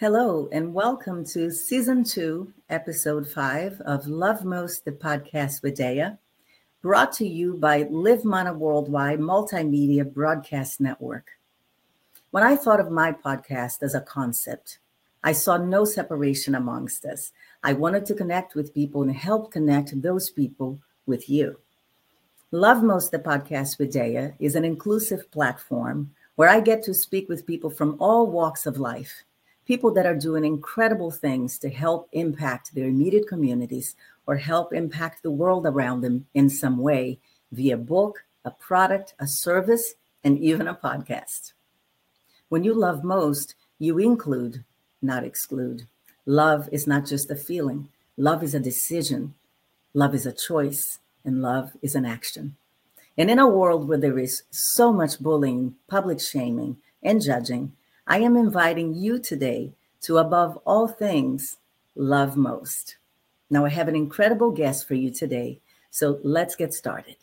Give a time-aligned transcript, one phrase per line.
[0.00, 6.10] Hello, and welcome to Season 2, Episode 5 of Love Most, the podcast with Dea,
[6.82, 11.30] brought to you by Live Mana Worldwide Multimedia Broadcast Network.
[12.30, 14.78] When I thought of my podcast as a concept,
[15.24, 17.32] I saw no separation amongst us.
[17.64, 21.58] I wanted to connect with people and help connect those people with you.
[22.52, 27.28] Love Most, the podcast with Dea, is an inclusive platform where I get to speak
[27.28, 29.24] with people from all walks of life
[29.68, 33.94] people that are doing incredible things to help impact their immediate communities
[34.26, 37.18] or help impact the world around them in some way
[37.52, 39.94] via book, a product, a service,
[40.24, 41.52] and even a podcast.
[42.48, 44.64] When you love most, you include,
[45.02, 45.86] not exclude.
[46.24, 49.34] Love is not just a feeling, love is a decision,
[49.92, 52.56] love is a choice, and love is an action.
[53.18, 57.72] And in a world where there is so much bullying, public shaming, and judging,
[58.10, 61.58] I am inviting you today to, above all things,
[61.94, 62.96] love most.
[63.50, 67.16] Now, I have an incredible guest for you today, so let's get started.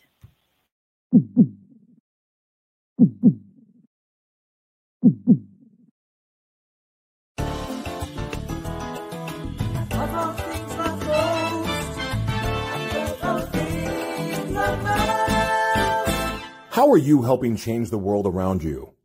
[16.70, 18.95] How are you helping change the world around you?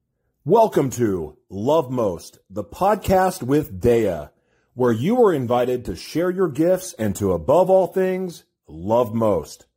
[0.43, 4.29] Welcome to Love Most, the podcast with Dea,
[4.73, 9.67] where you are invited to share your gifts and to, above all things, love most.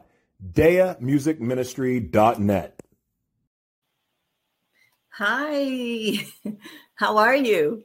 [0.52, 2.80] deamusicministry.net.
[5.10, 6.26] Hi,
[6.94, 7.84] how are you?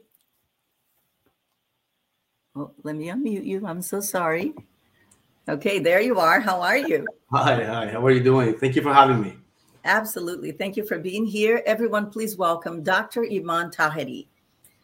[2.54, 3.66] Oh, let me unmute you.
[3.66, 4.54] I'm so sorry.
[5.48, 6.40] Okay, there you are.
[6.40, 7.06] How are you?
[7.30, 7.88] Hi, hi.
[7.88, 8.54] How are you doing?
[8.54, 9.36] Thank you for having me.
[9.84, 10.50] Absolutely.
[10.52, 11.62] Thank you for being here.
[11.66, 13.24] Everyone, please welcome Dr.
[13.24, 14.26] Iman Taheri.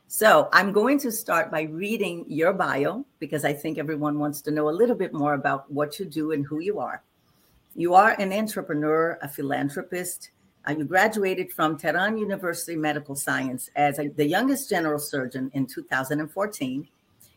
[0.07, 4.51] So, I'm going to start by reading your bio because I think everyone wants to
[4.51, 7.03] know a little bit more about what you do and who you are.
[7.75, 10.31] You are an entrepreneur, a philanthropist.
[10.69, 15.67] Uh, you graduated from Tehran University Medical Science as a, the youngest general surgeon in
[15.67, 16.87] 2014.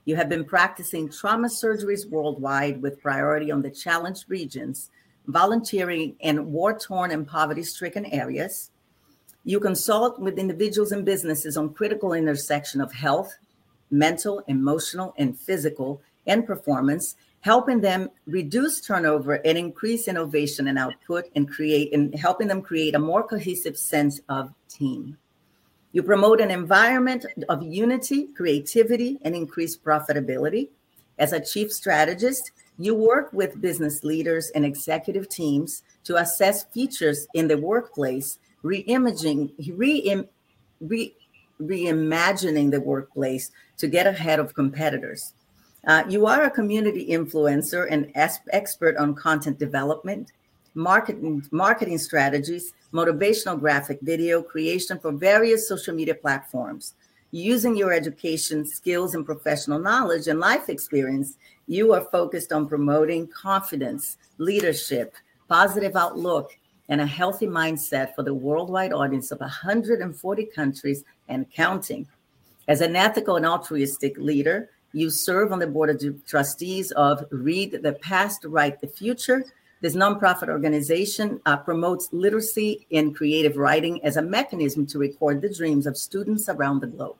[0.03, 4.91] You have been practicing trauma surgeries worldwide with priority on the challenged regions,
[5.27, 8.71] volunteering in war torn and poverty stricken areas.
[9.45, 13.33] You consult with individuals and businesses on critical intersection of health,
[13.89, 17.15] mental, emotional, and physical, and performance,
[17.45, 22.95] helping them reduce turnover and increase innovation and output and create and helping them create
[22.95, 25.15] a more cohesive sense of team.
[25.91, 30.69] You promote an environment of unity, creativity, and increased profitability.
[31.19, 37.27] As a chief strategist, you work with business leaders and executive teams to assess features
[37.35, 40.25] in the workplace, reimaging, re,
[40.81, 41.15] re,
[41.61, 45.35] reimagining the workplace to get ahead of competitors.
[45.85, 50.31] Uh, you are a community influencer and expert on content development,
[50.73, 56.95] marketing, marketing strategies, motivational graphic video creation for various social media platforms.
[57.29, 61.37] Using your education, skills, and professional knowledge and life experience,
[61.67, 65.13] you are focused on promoting confidence, leadership,
[65.47, 66.57] positive outlook,
[66.89, 72.07] and a healthy mindset for the worldwide audience of 140 countries and counting.
[72.67, 77.81] As an ethical and altruistic leader, you serve on the board of trustees of Read
[77.83, 79.43] the Past, Write the Future.
[79.81, 85.53] This nonprofit organization uh, promotes literacy in creative writing as a mechanism to record the
[85.53, 87.17] dreams of students around the globe.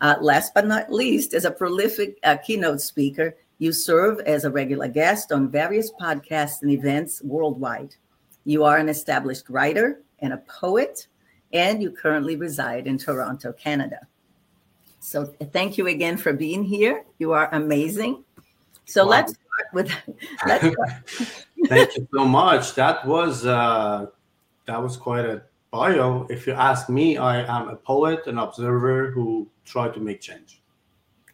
[0.00, 4.50] Uh, last but not least, as a prolific uh, keynote speaker, you serve as a
[4.50, 7.94] regular guest on various podcasts and events worldwide.
[8.44, 11.06] You are an established writer and a poet,
[11.52, 14.00] and you currently reside in Toronto, Canada.
[15.02, 17.04] So thank you again for being here.
[17.18, 18.22] You are amazing.
[18.84, 19.10] So wow.
[19.10, 19.92] let's start with.
[20.46, 21.46] Let's start.
[21.66, 22.74] thank you so much.
[22.76, 24.06] That was uh,
[24.66, 26.26] that was quite a bio.
[26.30, 30.62] If you ask me, I am a poet, an observer who tried to make change.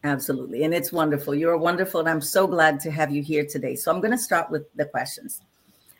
[0.02, 1.34] Absolutely, and it's wonderful.
[1.34, 3.76] You're wonderful, and I'm so glad to have you here today.
[3.76, 5.42] So I'm going to start with the questions.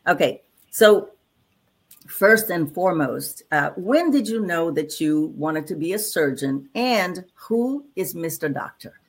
[0.07, 1.11] Okay, so
[2.09, 6.69] first and foremost, uh, when did you know that you wanted to be a surgeon
[6.75, 8.53] and who is Mr.
[8.53, 9.01] Doctor?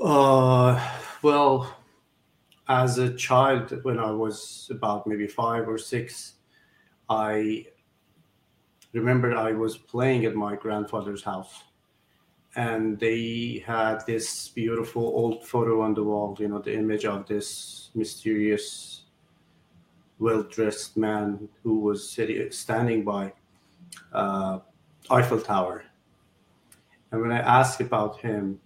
[0.00, 0.78] Uh,
[1.22, 1.74] well,
[2.68, 6.34] as a child, when I was about maybe five or six,
[7.08, 7.66] I
[8.92, 11.64] remember I was playing at my grandfather's house
[12.56, 17.26] and they had this beautiful old photo on the wall, you know, the image of
[17.26, 19.02] this mysterious,
[20.18, 23.32] well dressed man who was sitting, standing by
[24.12, 24.58] uh,
[25.10, 25.84] Eiffel Tower.
[27.10, 28.60] And when I asked about him,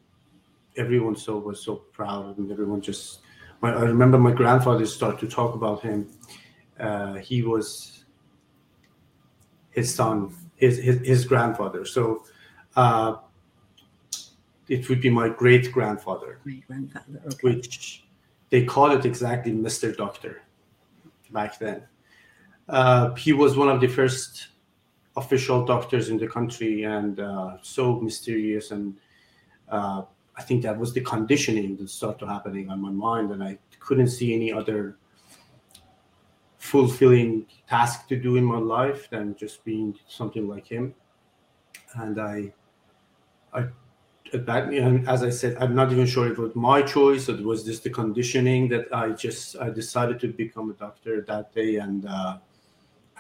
[0.77, 3.21] everyone so was so proud and everyone just
[3.61, 6.09] my, I remember my grandfather started to talk about him.
[6.79, 8.05] Uh, he was
[9.71, 11.85] his son, his his, his grandfather.
[11.85, 12.25] So
[12.77, 13.17] uh,
[14.69, 16.39] it would be my great grandfather.
[16.43, 17.37] Great grandfather, okay.
[17.43, 18.05] Which
[18.49, 19.95] they call it exactly Mr.
[19.95, 20.43] Doctor
[21.33, 21.83] back then.
[22.69, 24.49] Uh, he was one of the first
[25.17, 28.97] official doctors in the country and uh, so mysterious and
[29.69, 30.03] uh,
[30.41, 34.09] I think that was the conditioning that started happening on my mind, and I couldn't
[34.09, 34.97] see any other
[36.57, 40.95] fulfilling task to do in my life than just being something like him.
[41.95, 42.55] And I,
[43.53, 43.67] I,
[44.33, 47.29] that and as I said, I'm not even sure it was my choice.
[47.29, 51.53] It was just the conditioning that I just I decided to become a doctor that
[51.55, 52.39] day, and uh,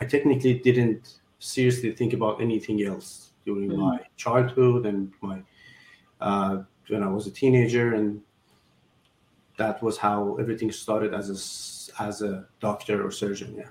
[0.00, 3.80] I technically didn't seriously think about anything else during mm-hmm.
[3.80, 5.42] my childhood and my
[6.20, 8.20] uh, when I was a teenager, and
[9.56, 13.54] that was how everything started as a as a doctor or surgeon.
[13.56, 13.68] Yeah.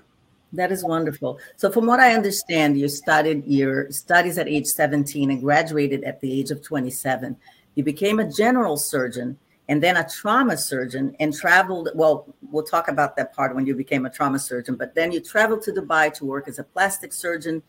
[0.52, 1.38] That is wonderful.
[1.56, 6.20] So, from what I understand, you started your studies at age 17 and graduated at
[6.20, 7.36] the age of 27.
[7.76, 9.38] You became a general surgeon
[9.68, 11.90] and then a trauma surgeon and traveled.
[11.94, 15.20] Well, we'll talk about that part when you became a trauma surgeon, but then you
[15.20, 17.62] traveled to Dubai to work as a plastic surgeon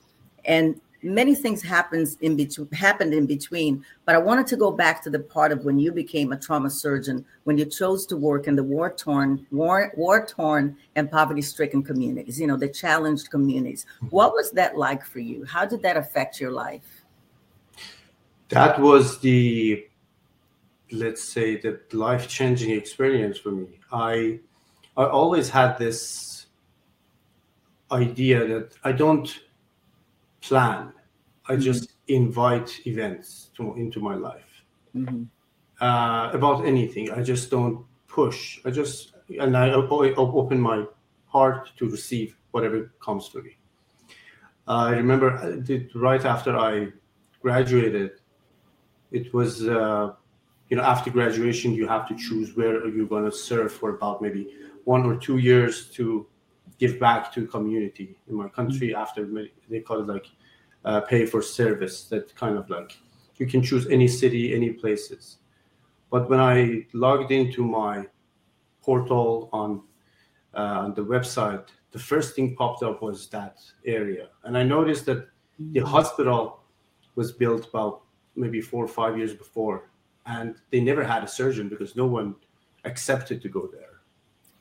[0.45, 5.01] and many things happens in between happened in between but i wanted to go back
[5.01, 8.47] to the part of when you became a trauma surgeon when you chose to work
[8.47, 13.29] in the war torn war war torn and poverty stricken communities you know the challenged
[13.29, 13.85] communities.
[13.97, 14.07] Mm-hmm.
[14.07, 15.45] what was that like for you?
[15.45, 17.05] How did that affect your life?
[18.49, 19.85] That was the
[20.91, 23.79] let's say the life changing experience for me.
[23.91, 24.39] I
[24.97, 26.47] i always had this
[27.91, 29.39] idea that i don't
[30.41, 30.93] plan.
[31.47, 31.61] I mm-hmm.
[31.61, 34.63] just invite events to, into my life
[34.95, 35.23] mm-hmm.
[35.79, 37.11] uh, about anything.
[37.11, 38.59] I just don't push.
[38.65, 40.85] I just and I open my
[41.25, 43.57] heart to receive whatever comes to me.
[44.67, 46.89] Uh, I remember uh, right after I
[47.41, 48.11] graduated,
[49.11, 50.13] it was uh,
[50.69, 54.21] you know after graduation you have to choose where you're going to serve for about
[54.21, 54.47] maybe
[54.83, 56.27] one or two years to
[56.81, 59.03] give back to community in my country mm-hmm.
[59.03, 59.21] after
[59.69, 60.27] they call it like
[60.83, 62.97] uh, pay for service that kind of like
[63.37, 65.37] you can choose any city any places
[66.09, 68.03] but when i logged into my
[68.81, 69.69] portal on
[70.55, 75.05] uh, on the website the first thing popped up was that area and i noticed
[75.05, 75.27] that
[75.59, 75.87] the mm-hmm.
[75.87, 76.63] hospital
[77.13, 78.01] was built about
[78.35, 79.91] maybe four or five years before
[80.25, 82.33] and they never had a surgeon because no one
[82.85, 83.95] accepted to go there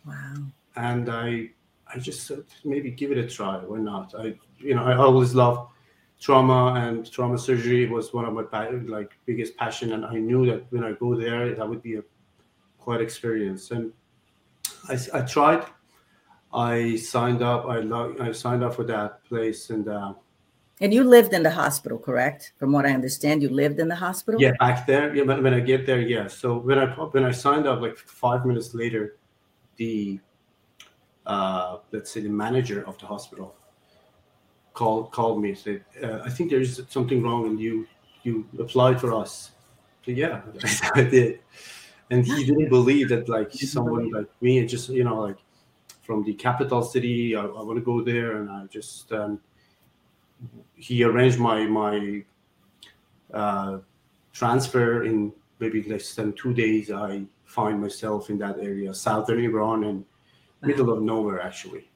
[0.07, 0.35] wow
[0.77, 1.49] and i
[1.93, 3.57] I just said maybe give it a try.
[3.59, 4.15] Why not?
[4.17, 5.69] I you know I always love
[6.21, 10.71] trauma and trauma surgery was one of my like biggest passion, and I knew that
[10.71, 12.03] when I go there, that would be a
[12.79, 13.71] quite experience.
[13.71, 13.93] And
[14.89, 15.65] I, I tried.
[16.53, 17.67] I signed up.
[17.67, 20.15] I log, I signed up for that place, and uh,
[20.81, 22.55] and you lived in the hospital, correct?
[22.59, 24.41] From what I understand, you lived in the hospital.
[24.41, 25.15] Yeah, back there.
[25.15, 26.27] Yeah, when, when I get there, yeah.
[26.27, 29.17] So when I when I signed up, like five minutes later,
[29.77, 30.19] the
[31.27, 33.55] uh, let's say the manager of the hospital
[34.75, 37.87] called called me said, uh, "I think there is something wrong, and you
[38.23, 39.53] you applied for us."
[40.05, 40.43] So, yeah,
[40.95, 41.41] I did,
[42.11, 45.37] and he didn't believe that like someone like me, and just you know like
[46.03, 49.41] from the capital city, I, I want to go there, and I just um,
[50.75, 52.25] he arranged my my
[53.35, 53.79] uh,
[54.33, 56.91] transfer in maybe less than two days.
[56.91, 60.05] I find myself in that area, southern Iran and
[60.63, 61.91] middle of nowhere actually.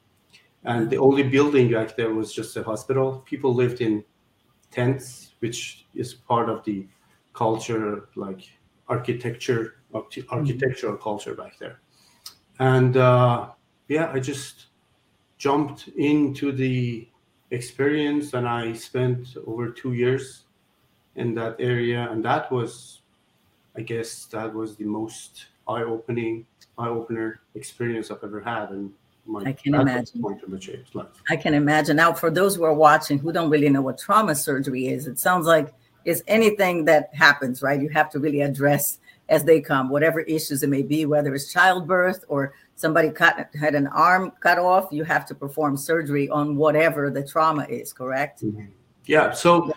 [0.64, 3.22] And the only building back there was just a hospital.
[3.26, 4.02] People lived in
[4.70, 6.86] tents, which is part of the
[7.34, 8.48] culture, like
[8.88, 9.76] architecture,
[10.30, 11.80] architectural culture back there.
[12.58, 13.50] And uh,
[13.88, 14.66] yeah, I just
[15.36, 17.08] jumped into the
[17.50, 20.44] experience and I spent over two years
[21.16, 22.08] in that area.
[22.10, 23.02] And that was,
[23.76, 26.46] I guess, that was the most eye opening
[26.78, 28.70] eye opener experience I've ever had.
[28.70, 28.92] And
[29.26, 30.20] my I can imagine.
[30.20, 31.06] Point of change life.
[31.30, 31.96] I can imagine.
[31.96, 35.18] Now, for those who are watching who don't really know what trauma surgery is, it
[35.18, 35.72] sounds like
[36.04, 37.80] it's anything that happens, right?
[37.80, 41.50] You have to really address as they come, whatever issues it may be, whether it's
[41.52, 46.56] childbirth or somebody cut had an arm cut off, you have to perform surgery on
[46.56, 48.44] whatever the trauma is, correct?
[48.44, 48.66] Mm-hmm.
[49.06, 49.32] Yeah.
[49.32, 49.72] So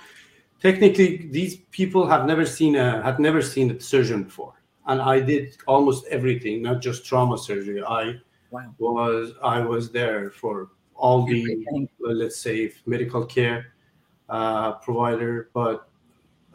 [0.61, 4.53] technically, these people have never seen a have never seen a surgeon before,
[4.87, 7.83] and I did almost everything, not just trauma surgery.
[7.83, 8.15] I
[8.51, 8.73] wow.
[8.79, 11.89] was I was there for all the everything.
[11.99, 13.73] let's say medical care
[14.29, 15.89] uh, provider, but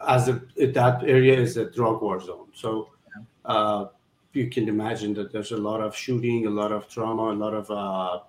[0.07, 2.89] as a, that area is a drug war zone, so.
[3.45, 3.87] Uh,
[4.33, 7.53] you can imagine that there's a lot of shooting, a lot of trauma, a lot
[7.53, 8.19] of uh,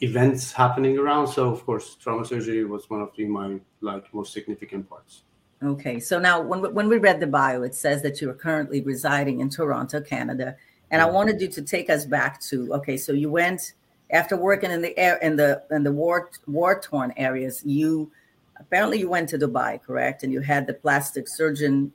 [0.00, 1.28] events happening around.
[1.28, 5.22] So of course, trauma surgery was one of the my like most significant parts.
[5.62, 8.80] Okay, so now when when we read the bio, it says that you are currently
[8.82, 10.56] residing in Toronto, Canada,
[10.90, 12.96] and I wanted you to take us back to okay.
[12.96, 13.72] So you went
[14.10, 17.62] after working in the air in the in the war war torn areas.
[17.64, 18.10] You
[18.56, 20.22] apparently you went to Dubai, correct?
[20.22, 21.92] And you had the plastic surgeon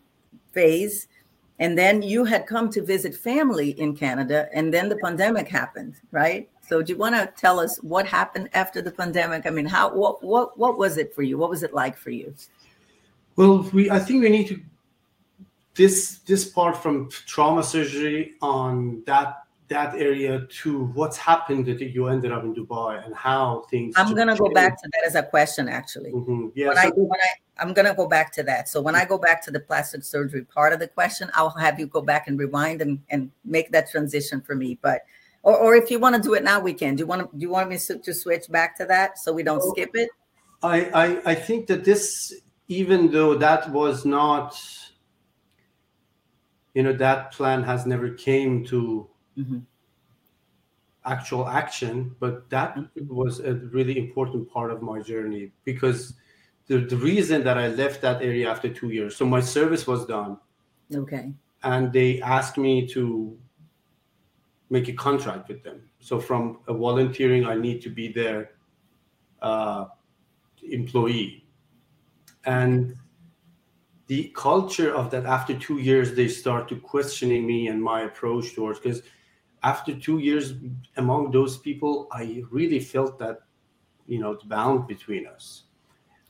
[0.51, 1.08] phase
[1.60, 5.96] and then you had come to visit family in Canada, and then the pandemic happened,
[6.12, 6.50] right?
[6.62, 9.46] So, do you want to tell us what happened after the pandemic?
[9.46, 11.38] I mean, how what what what was it for you?
[11.38, 12.34] What was it like for you?
[13.39, 14.60] Well, we I think we need to
[15.75, 22.08] this this part from trauma surgery on that that area to what's happened that you
[22.08, 23.93] ended up in Dubai and how things.
[23.96, 26.12] I'm gonna go back to that as a question, actually.
[26.12, 26.48] Mm-hmm.
[26.53, 26.67] Yeah.
[26.67, 27.31] When, so I, when I
[27.62, 28.69] I'm going to go back to that.
[28.69, 31.79] So when I go back to the plastic surgery part of the question, I'll have
[31.79, 34.77] you go back and rewind and, and make that transition for me.
[34.81, 35.01] But
[35.43, 36.96] or, or if you want to do it now, we can.
[36.96, 39.34] Do you want to do you want me to, to switch back to that so
[39.34, 40.10] we don't skip it?
[40.62, 42.34] I, I I think that this,
[42.70, 44.58] even though that was not,
[46.76, 49.58] you know, that plan has never came to mm-hmm.
[51.04, 53.14] actual action, but that mm-hmm.
[53.14, 56.14] was a really important part of my journey because
[56.68, 59.16] the, the reason that I left that area after two years.
[59.16, 60.38] So my service was done.
[60.94, 61.34] Okay.
[61.64, 63.36] And they asked me to
[64.70, 65.82] make a contract with them.
[66.00, 68.52] So from a volunteering, I need to be their
[69.42, 69.86] uh,
[70.62, 71.44] employee.
[72.50, 72.96] And
[74.08, 78.56] the culture of that after two years, they start to questioning me and my approach
[78.56, 79.03] towards because
[79.62, 80.53] after two years
[80.98, 83.41] among those people, I really felt that
[84.08, 85.63] you know the bound between us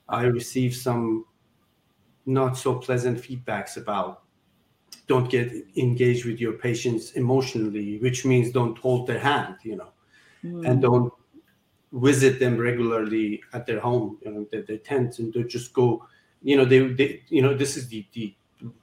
[0.10, 1.26] I received some
[2.26, 4.24] not so pleasant feedbacks about
[5.08, 9.92] don't get engaged with your patients emotionally, which means don't hold their hand, you know,
[10.44, 10.68] mm.
[10.68, 11.14] and don't
[11.92, 16.06] visit them regularly at their home, you know, their, their tents, and to just go,
[16.44, 18.34] you know, they, they, you know, this is the the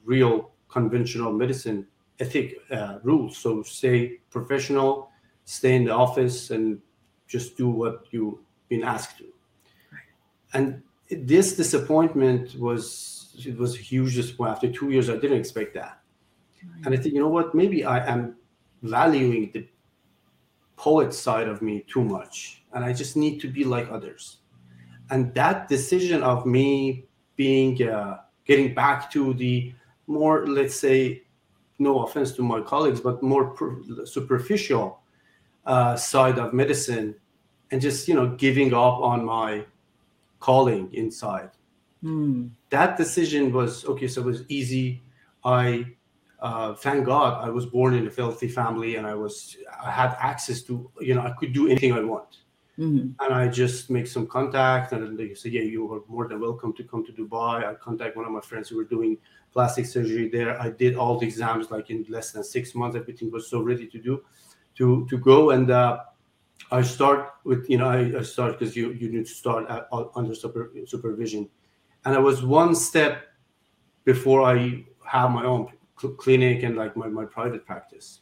[0.05, 1.87] real conventional medicine
[2.19, 3.37] ethic uh, rules.
[3.37, 5.11] So stay professional,
[5.45, 6.81] stay in the office, and
[7.29, 9.25] just do what you've been asked to.
[10.55, 14.57] And this disappointment was it was a huge disappointment.
[14.57, 16.01] After two years, I didn't expect that,
[16.85, 17.55] and I think you know what?
[17.55, 18.37] Maybe I am
[18.83, 19.67] valuing the
[20.77, 24.39] poet side of me too much, and I just need to be like others.
[25.11, 27.07] And that decision of me
[27.37, 29.73] being uh, getting back to the
[30.07, 31.23] more, let's say,
[31.79, 33.55] no offense to my colleagues, but more
[34.05, 35.01] superficial
[35.65, 37.15] uh, side of medicine,
[37.71, 39.65] and just you know giving up on my
[40.41, 41.51] calling inside.
[42.03, 42.51] Mm.
[42.71, 44.09] That decision was okay.
[44.09, 45.03] So it was easy.
[45.45, 45.96] I
[46.47, 50.17] uh, thank God I was born in a filthy family and I was I had
[50.21, 52.33] access to you know I could do anything I want.
[52.79, 53.07] Mm-hmm.
[53.23, 56.73] And I just make some contact, and they say, "Yeah, you are more than welcome
[56.75, 59.17] to come to Dubai." I contact one of my friends who were doing
[59.51, 60.61] plastic surgery there.
[60.67, 62.95] I did all the exams like in less than six months.
[63.03, 64.23] Everything was so ready to do,
[64.77, 65.51] to to go.
[65.57, 66.01] And uh,
[66.71, 69.89] I start with you know I, I start because you you need to start at,
[70.15, 71.49] under super, supervision,
[72.05, 73.15] and I was one step
[74.05, 74.85] before I
[75.15, 78.21] have my own cl- clinic and like my, my private practice.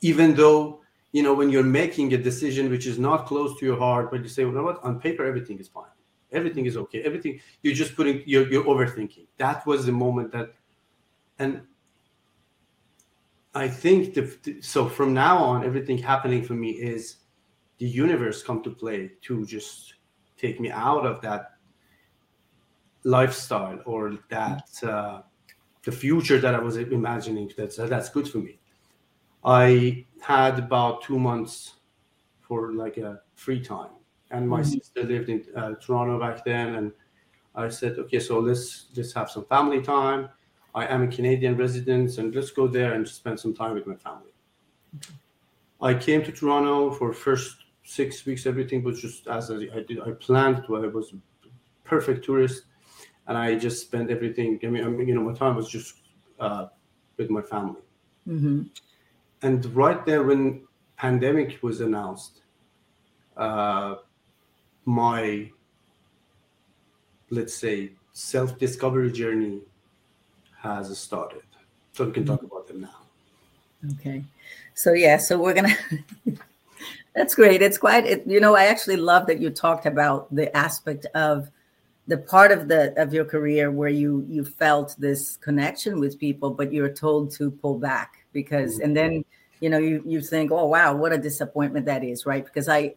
[0.00, 0.80] Even though
[1.12, 4.22] you know when you're making a decision which is not close to your heart, but
[4.22, 5.84] you say, well, you know what, on paper everything is fine,
[6.32, 9.26] everything is okay, everything you're just putting you're, you're overthinking.
[9.36, 10.54] That was the moment that,
[11.38, 11.62] and
[13.54, 14.88] I think the, so.
[14.88, 17.16] From now on, everything happening for me is
[17.78, 19.94] the universe come to play to just
[20.38, 21.52] take me out of that
[23.04, 25.22] lifestyle or that uh,
[25.84, 27.50] the future that I was imagining.
[27.56, 28.58] That's that's good for me.
[29.44, 31.74] I had about two months
[32.40, 33.90] for like a free time,
[34.30, 34.70] and my mm-hmm.
[34.70, 36.92] sister lived in uh, Toronto back then, and
[37.54, 40.28] I said, okay, so let's just have some family time.
[40.74, 43.96] I am a Canadian resident, and let's go there and spend some time with my
[43.96, 44.32] family.
[44.96, 45.14] Okay.
[45.82, 50.00] I came to Toronto for first six weeks, everything was just as I, did.
[50.00, 50.76] I planned to.
[50.76, 51.12] I was
[51.84, 52.64] perfect tourist,
[53.26, 54.58] and I just spent everything.
[54.62, 55.94] I mean, I mean you know, my time was just
[56.40, 56.66] uh,
[57.16, 57.80] with my family.
[58.28, 58.62] Mm-hmm.
[59.42, 60.62] And right there, when
[60.96, 62.42] pandemic was announced,
[63.36, 63.96] uh,
[64.84, 65.50] my
[67.32, 69.60] let's say, self discovery journey
[70.60, 71.42] has started.
[71.92, 72.98] So we can talk about them now.
[73.94, 74.22] Okay.
[74.74, 75.74] So, yeah, so we're going
[76.26, 76.36] to.
[77.16, 77.60] That's great.
[77.60, 81.50] It's quite, it, you know, I actually love that you talked about the aspect of
[82.08, 86.50] the part of the of your career where you you felt this connection with people,
[86.50, 88.84] but you're told to pull back because, mm-hmm.
[88.84, 89.24] and then
[89.60, 92.44] you know you you think, oh wow, what a disappointment that is, right?
[92.44, 92.94] Because I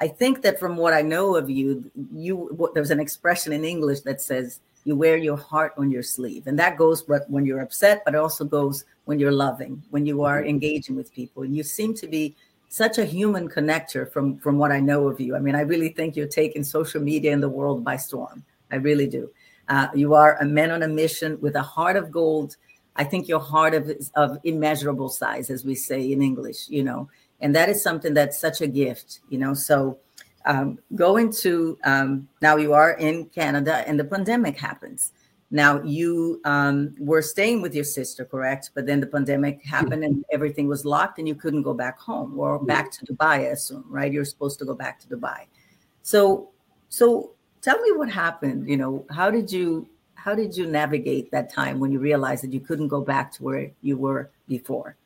[0.00, 4.00] I think that from what I know of you, you there's an expression in English
[4.00, 8.02] that says you wear your heart on your sleeve, and that goes when you're upset,
[8.04, 10.48] but it also goes when you're loving, when you are mm-hmm.
[10.48, 12.34] engaging with people, and you seem to be
[12.70, 15.36] such a human connector from from what I know of you.
[15.36, 18.42] I mean, I really think you're taking social media in the world by storm.
[18.72, 19.30] I really do.
[19.68, 22.56] Uh, you are a man on a mission with a heart of gold.
[22.96, 26.68] I think your heart of of immeasurable size, as we say in English.
[26.68, 27.08] You know,
[27.40, 29.98] and that is something that's such a gift you know so
[30.46, 35.12] um, going to um, now you are in canada and the pandemic happens
[35.50, 38.70] now you um, were staying with your sister correct?
[38.74, 42.38] But then the pandemic happened and everything was locked and you couldn't go back home
[42.38, 44.12] or back to dubai i assume right?
[44.12, 45.46] You're supposed to go back to dubai.
[46.02, 46.50] So
[46.88, 49.86] so tell me what happened you know how did you
[50.20, 53.42] how did you navigate that time when you realized that you couldn't go back to
[53.42, 54.96] where you were before?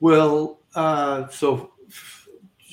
[0.00, 1.72] Well, uh, so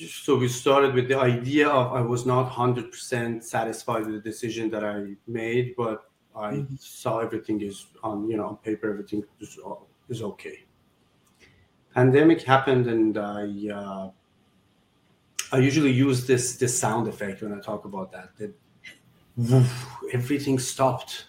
[0.08, 4.20] so we started with the idea of I was not hundred percent satisfied with the
[4.20, 6.74] decision that I made, but I mm-hmm.
[6.78, 9.58] saw everything is on you know on paper everything is
[10.08, 10.64] is okay.
[11.94, 14.10] Pandemic happened, and I uh,
[15.52, 18.36] I usually use this this sound effect when I talk about that.
[18.38, 18.52] That
[19.36, 21.26] woof, everything stopped,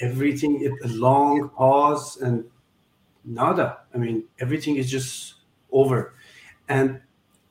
[0.00, 2.44] everything a long pause and
[3.24, 3.78] nada.
[3.94, 5.34] I mean, everything is just
[5.72, 6.14] over.
[6.68, 7.00] And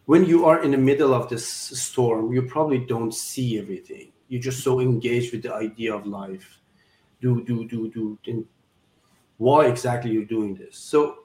[0.07, 4.13] when you are in the middle of this storm, you probably don't see everything.
[4.29, 6.61] You're just so engaged with the idea of life.
[7.19, 8.17] Do, do, do, do.
[8.25, 8.45] And
[9.35, 10.77] why exactly you're doing this?
[10.77, 11.17] So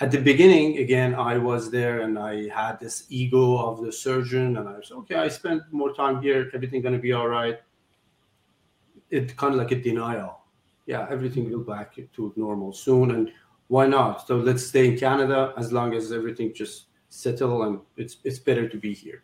[0.00, 4.58] at the beginning, again, I was there and I had this ego of the surgeon,
[4.58, 5.14] and I was okay.
[5.14, 6.50] I spent more time here.
[6.52, 7.58] Everything gonna be all right.
[9.08, 10.40] It kind of like a denial.
[10.84, 13.32] Yeah, everything will back to normal soon, and
[13.68, 14.26] why not?
[14.26, 16.85] So let's stay in Canada as long as everything just
[17.16, 19.22] settle and it's it's better to be here.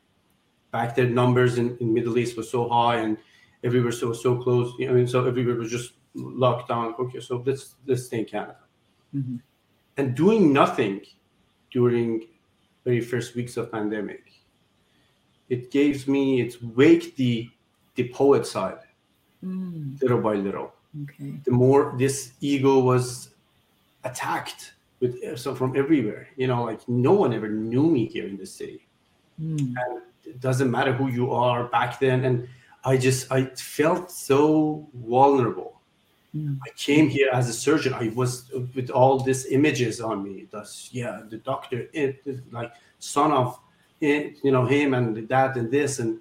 [0.71, 3.19] Back then, numbers in, in Middle East was so high and
[3.63, 4.73] everywhere so so close.
[4.81, 6.95] I mean, so everywhere was just locked down.
[6.99, 8.65] Okay, so let's let's stay in Canada.
[9.15, 9.37] Mm-hmm.
[9.99, 11.03] And doing nothing
[11.71, 12.27] during
[12.85, 14.33] very first weeks of pandemic,
[15.51, 17.51] it gives me it's wake the
[17.95, 18.79] the poet side
[19.45, 20.01] mm.
[20.01, 20.73] little by little.
[21.05, 21.41] Okay.
[21.45, 23.35] The more this ego was
[24.05, 26.29] attacked with so from everywhere.
[26.37, 28.89] You know, like no one ever knew me here in the city,
[29.39, 29.59] mm.
[29.59, 32.25] and it doesn't matter who you are back then.
[32.25, 32.49] And
[32.85, 35.81] I just I felt so vulnerable.
[36.35, 36.59] Mm.
[36.65, 37.93] I came here as a surgeon.
[37.93, 40.47] I was with all these images on me.
[40.51, 43.59] That's yeah, the doctor, it, like son of,
[44.01, 46.21] it, you know, him and that and this and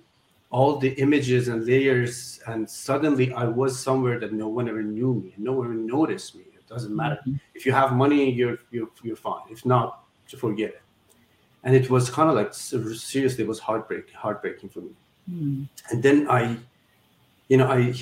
[0.49, 2.41] all the images and layers.
[2.47, 6.35] And suddenly I was somewhere that no one ever knew me, And no one noticed
[6.35, 7.19] me doesn't matter.
[7.21, 7.35] Mm-hmm.
[7.53, 9.43] If you have money, you're you're you're fine.
[9.49, 10.03] If not,
[10.37, 10.81] forget it.
[11.63, 14.91] And it was kind of like seriously, it was heartbreak, heartbreaking for me.
[15.31, 15.69] Mm.
[15.91, 16.57] And then I,
[17.49, 17.93] you know, I,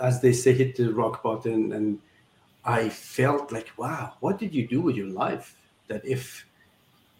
[0.00, 1.98] as they say, hit the rock bottom, and
[2.64, 5.56] I felt like, wow, what did you do with your life?
[5.88, 6.46] That if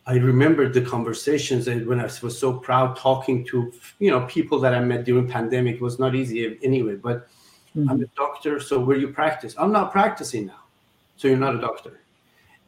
[0.07, 4.61] I remembered the conversations and when I was so proud talking to you know people
[4.61, 6.95] that I met during pandemic it was not easy anyway.
[6.95, 7.27] But
[7.77, 7.89] mm-hmm.
[7.91, 9.55] I'm a doctor, so where you practice?
[9.59, 10.64] I'm not practicing now
[11.17, 12.01] so you're not a doctor.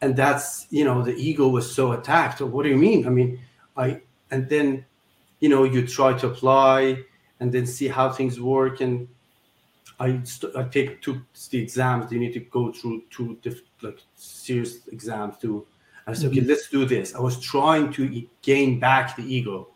[0.00, 2.40] And that's you know the ego was so attacked.
[2.40, 3.06] What do you mean?
[3.06, 3.40] I mean
[3.76, 4.84] i and then
[5.40, 6.98] you know you try to apply
[7.40, 8.80] and then see how things work.
[8.80, 9.08] And
[9.98, 11.18] i st- i take took
[11.50, 12.12] the exams.
[12.12, 15.66] You need to go through two diff- like serious exams to
[16.06, 16.48] i said okay mm-hmm.
[16.48, 17.14] let's do this.
[17.14, 19.68] I was trying to gain back the ego.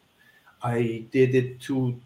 [0.62, 1.98] I did it two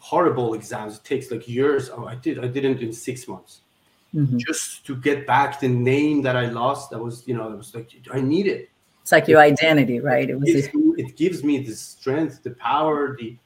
[0.00, 0.96] horrible exams.
[0.96, 1.90] It takes like years.
[1.90, 3.60] Oh, i did i did it in six months
[4.14, 4.38] mm-hmm.
[4.38, 6.90] just to get back the name that I lost.
[6.90, 8.70] That was, you know, it was like I need it.
[9.02, 10.28] It's like your identity, right?
[10.28, 10.52] It was.
[10.52, 13.36] Gives me, it gives me the strength, the power, the.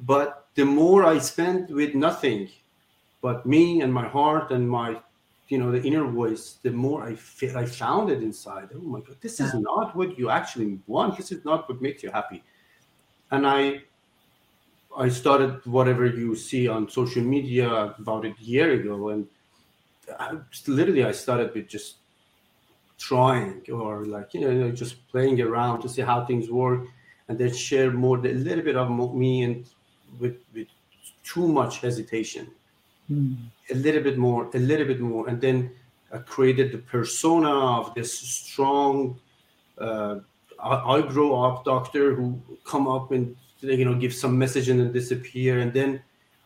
[0.00, 2.48] But the more I spent with nothing,
[3.20, 4.98] but me and my heart and my,
[5.48, 8.70] you know, the inner voice, the more I feel, I found it inside.
[8.74, 11.16] Oh my God, this is not what you actually want.
[11.16, 12.42] This is not what makes you happy.
[13.30, 13.82] And I
[14.96, 19.28] I started whatever you see on social media about a year ago, and
[20.18, 21.96] I, literally I started with just
[22.98, 26.86] trying or like you know just playing around to see how things work
[27.28, 29.64] and then share more a little bit of me and
[30.18, 30.68] with with
[31.22, 32.48] too much hesitation.
[33.10, 33.36] Mm.
[33.70, 35.70] A little bit more, a little bit more, and then
[36.12, 39.18] I created the persona of this strong.
[39.78, 40.20] Uh,
[40.62, 44.92] I, grow up doctor who come up and you know give some message and then
[44.92, 46.02] disappear, and then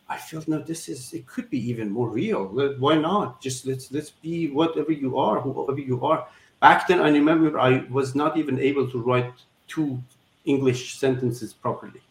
[0.09, 2.45] I felt no, this is it could be even more real.
[2.79, 3.41] Why not?
[3.41, 6.27] Just let's let's be whatever you are, whoever you are.
[6.61, 9.33] Back then, I remember I was not even able to write
[9.67, 10.01] two
[10.45, 12.03] English sentences properly.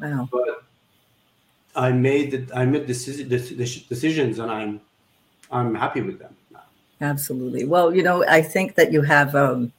[0.00, 0.28] Wow.
[0.32, 0.64] But
[1.76, 2.50] I made it.
[2.54, 4.80] I made decisions, and I'm
[5.50, 6.64] I'm happy with them now.
[7.00, 7.64] Absolutely.
[7.64, 9.72] Well, you know, I think that you have um,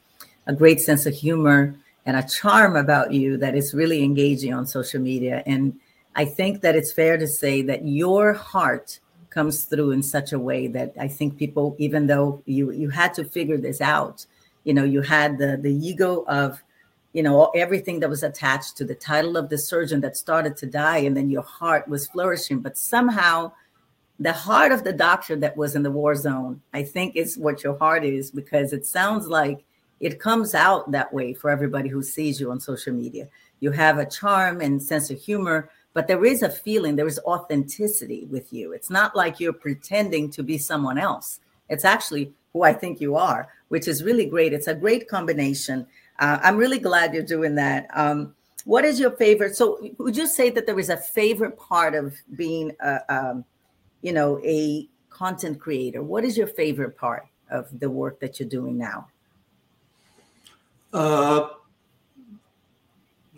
[0.46, 1.74] a great sense of humor
[2.06, 5.42] and a charm about you that is really engaging on social media.
[5.46, 5.78] And
[6.16, 9.00] I think that it's fair to say that your heart
[9.30, 13.14] comes through in such a way that I think people, even though you you had
[13.14, 14.26] to figure this out,
[14.64, 16.62] you know, you had the the ego of
[17.12, 20.66] you know everything that was attached to the title of the surgeon that started to
[20.66, 22.60] die and then your heart was flourishing.
[22.60, 23.52] But somehow
[24.20, 27.64] the heart of the doctor that was in the war zone i think is what
[27.64, 29.64] your heart is because it sounds like
[30.00, 33.28] it comes out that way for everybody who sees you on social media.
[33.60, 37.20] You have a charm and sense of humor but there is a feeling there is
[37.24, 42.62] authenticity with you it's not like you're pretending to be someone else it's actually who
[42.62, 45.86] i think you are which is really great it's a great combination
[46.18, 47.88] uh, I'm really glad you're doing that.
[47.92, 49.56] Um, what is your favorite?
[49.56, 53.44] So, would you say that there is a favorite part of being, a, um,
[54.02, 56.02] you know, a content creator?
[56.02, 59.08] What is your favorite part of the work that you're doing now?
[60.92, 61.48] Uh,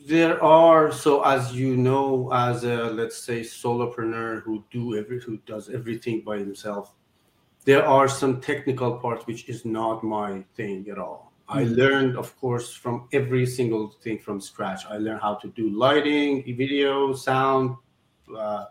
[0.06, 5.38] there are so as you know, as a let's say solopreneur who do every who
[5.46, 6.94] does everything by himself,
[7.64, 11.74] there are some technical parts which is not my thing at all I mm-hmm.
[11.74, 14.84] learned, of course, from every single thing from scratch.
[14.86, 17.76] I learned how to do lighting, video, sound,
[18.36, 18.64] uh,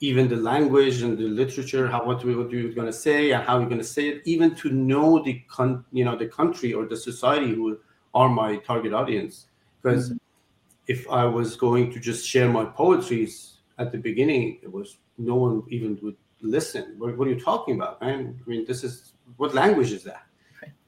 [0.00, 3.42] even the language and the literature, how what we what you're going to say and
[3.44, 6.74] how you're going to say it, even to know the con, you know the country
[6.74, 7.78] or the society who
[8.12, 9.46] are my target audience.
[9.80, 10.18] Because mm-hmm.
[10.86, 15.36] If I was going to just share my poetries at the beginning, it was no
[15.36, 16.94] one even would listen.
[16.98, 18.40] What, what are you talking about, man?
[18.44, 20.26] I mean, this is what language is that?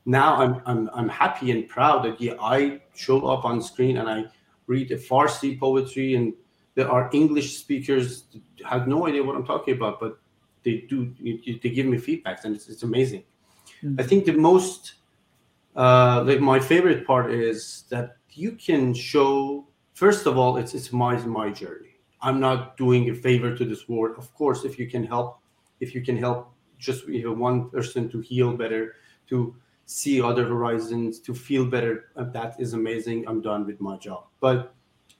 [0.07, 4.09] now I'm, I'm I'm happy and proud that yeah I show up on screen and
[4.09, 4.25] I
[4.67, 6.35] read a Farsi poetry and
[6.75, 8.25] there are English speakers
[8.67, 10.19] have no idea what I'm talking about, but
[10.63, 13.25] they do they give me feedbacks and it's, it's amazing.
[13.83, 14.01] Mm-hmm.
[14.01, 14.95] I think the most
[15.77, 20.93] uh, like my favorite part is that you can show first of all it's it's
[20.93, 21.97] my my journey.
[22.21, 24.17] I'm not doing a favor to this world.
[24.17, 25.41] Of course, if you can help,
[25.81, 28.95] if you can help just know, one person to heal better,
[29.29, 29.55] to
[29.87, 32.07] see other horizons, to feel better.
[32.17, 33.27] Uh, that is amazing.
[33.29, 34.25] I'm done with my job.
[34.41, 34.75] But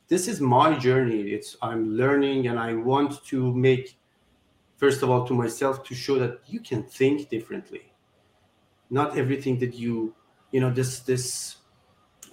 [0.09, 1.23] this is my journey.
[1.33, 3.99] It's I'm learning and I want to make
[4.77, 7.93] first of all to myself to show that you can think differently.
[8.91, 10.15] Not everything that you,
[10.51, 11.57] you know, this this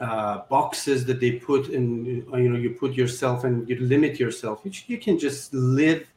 [0.01, 4.61] uh, boxes that they put in, you know, you put yourself and you limit yourself.
[4.63, 6.07] You, you can just live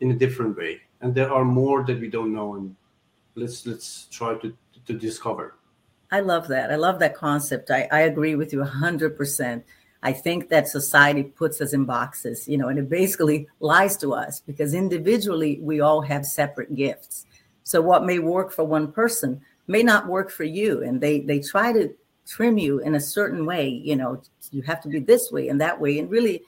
[0.00, 0.80] in a different way.
[1.00, 2.54] And there are more that we don't know.
[2.54, 2.76] And
[3.34, 5.56] let's let's try to to discover.
[6.12, 6.70] I love that.
[6.70, 7.70] I love that concept.
[7.70, 9.62] I, I agree with you 100%.
[10.04, 14.12] I think that society puts us in boxes, you know, and it basically lies to
[14.12, 17.26] us because individually we all have separate gifts.
[17.64, 20.82] So what may work for one person may not work for you.
[20.82, 21.92] And they they try to
[22.26, 25.60] trim you in a certain way, you know, you have to be this way and
[25.60, 25.98] that way.
[25.98, 26.42] And really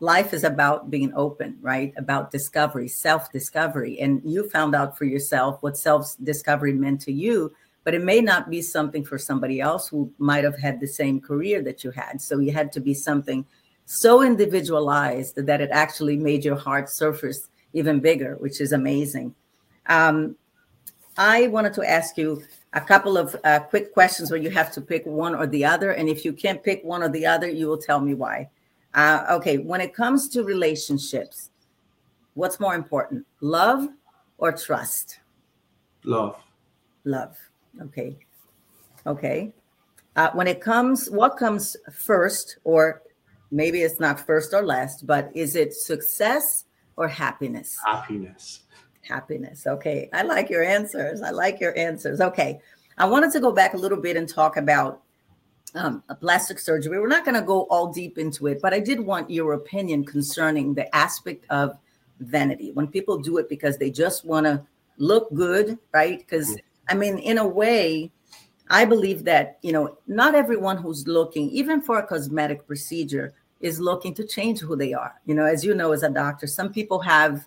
[0.00, 1.92] life is about being open, right?
[1.96, 4.00] About discovery, self discovery.
[4.00, 7.52] And you found out for yourself what self discovery meant to you,
[7.84, 11.20] but it may not be something for somebody else who might have had the same
[11.20, 12.20] career that you had.
[12.20, 13.44] So you had to be something
[13.86, 19.34] so individualized that it actually made your heart surface even bigger, which is amazing.
[19.86, 20.36] Um,
[21.16, 22.42] I wanted to ask you
[22.74, 25.92] a couple of uh, quick questions where you have to pick one or the other.
[25.92, 28.50] And if you can't pick one or the other, you will tell me why.
[28.94, 31.50] Uh, okay, when it comes to relationships,
[32.34, 33.88] what's more important, love
[34.38, 35.20] or trust?
[36.04, 36.38] Love.
[37.04, 37.36] Love.
[37.82, 38.16] Okay.
[39.06, 39.52] Okay.
[40.16, 43.02] Uh, when it comes, what comes first, or
[43.50, 46.64] maybe it's not first or last, but is it success
[46.96, 47.76] or happiness?
[47.86, 48.60] Happiness.
[49.08, 49.66] Happiness.
[49.66, 50.08] Okay.
[50.12, 51.22] I like your answers.
[51.22, 52.20] I like your answers.
[52.20, 52.60] Okay.
[52.98, 55.02] I wanted to go back a little bit and talk about
[55.74, 56.98] um, plastic surgery.
[56.98, 60.04] We're not going to go all deep into it, but I did want your opinion
[60.04, 61.78] concerning the aspect of
[62.20, 64.64] vanity when people do it because they just want to
[64.96, 66.18] look good, right?
[66.18, 66.56] Because
[66.88, 68.10] I mean, in a way,
[68.70, 73.80] I believe that you know not everyone who's looking, even for a cosmetic procedure, is
[73.80, 75.14] looking to change who they are.
[75.26, 77.46] You know, as you know, as a doctor, some people have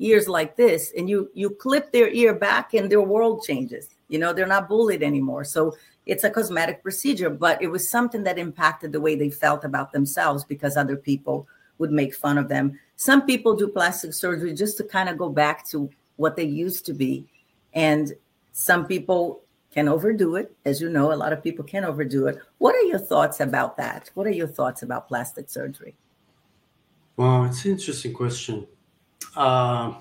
[0.00, 3.90] ears like this, and you you clip their ear back, and their world changes.
[4.08, 5.44] You know, they're not bullied anymore.
[5.44, 9.64] So it's a cosmetic procedure, but it was something that impacted the way they felt
[9.64, 11.46] about themselves because other people
[11.78, 12.78] would make fun of them.
[12.96, 16.84] Some people do plastic surgery just to kind of go back to what they used
[16.86, 17.26] to be.
[17.72, 18.12] And
[18.52, 20.54] some people can overdo it.
[20.64, 22.38] As you know, a lot of people can overdo it.
[22.58, 24.10] What are your thoughts about that?
[24.14, 25.94] What are your thoughts about plastic surgery?
[27.16, 28.66] Wow, it's an interesting question.
[29.36, 29.94] Uh,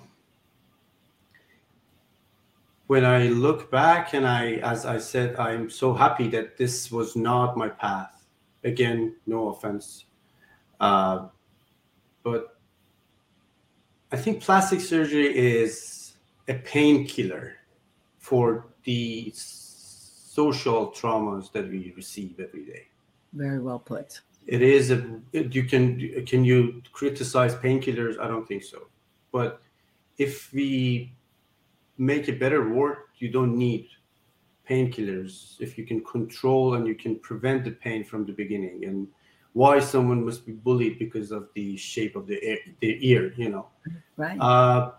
[2.87, 7.15] when I look back, and I, as I said, I'm so happy that this was
[7.15, 8.25] not my path.
[8.63, 10.05] Again, no offense.
[10.79, 11.27] Uh,
[12.23, 12.57] but
[14.11, 16.13] I think plastic surgery is
[16.47, 17.57] a painkiller
[18.17, 22.87] for the social traumas that we receive every day.
[23.33, 24.21] Very well put.
[24.47, 28.19] It is a you can can you criticize painkillers?
[28.19, 28.87] I don't think so.
[29.31, 29.61] But
[30.17, 31.13] if we
[31.97, 33.87] make a better work, you don't need
[34.69, 35.59] painkillers.
[35.59, 39.07] If you can control and you can prevent the pain from the beginning and
[39.53, 43.49] why someone must be bullied because of the shape of the ear, the ear you
[43.49, 43.67] know
[44.17, 44.91] right uh,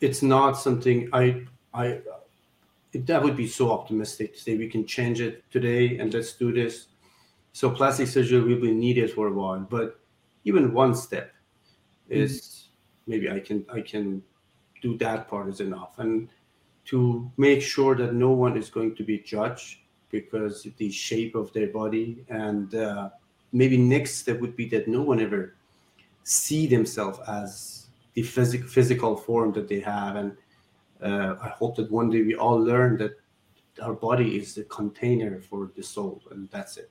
[0.00, 1.98] it's not something i i
[2.94, 6.52] that would be so optimistic to say we can change it today and let's do
[6.52, 6.88] this
[7.52, 9.98] so plastic surgery will be needed for a while but
[10.44, 11.32] even one step
[12.08, 12.55] is mm-hmm.
[13.06, 14.22] Maybe i can i can
[14.82, 15.98] do that part is enough.
[15.98, 16.28] And
[16.86, 21.52] to make sure that no one is going to be judged because the shape of
[21.52, 23.10] their body and uh,
[23.52, 25.56] maybe next step would be that no one ever
[26.22, 30.16] see themselves as the physic, physical form that they have.
[30.16, 30.36] And
[31.02, 33.12] uh, i hope that one day we all learn that
[33.82, 36.90] our body is the container for the soul and that's it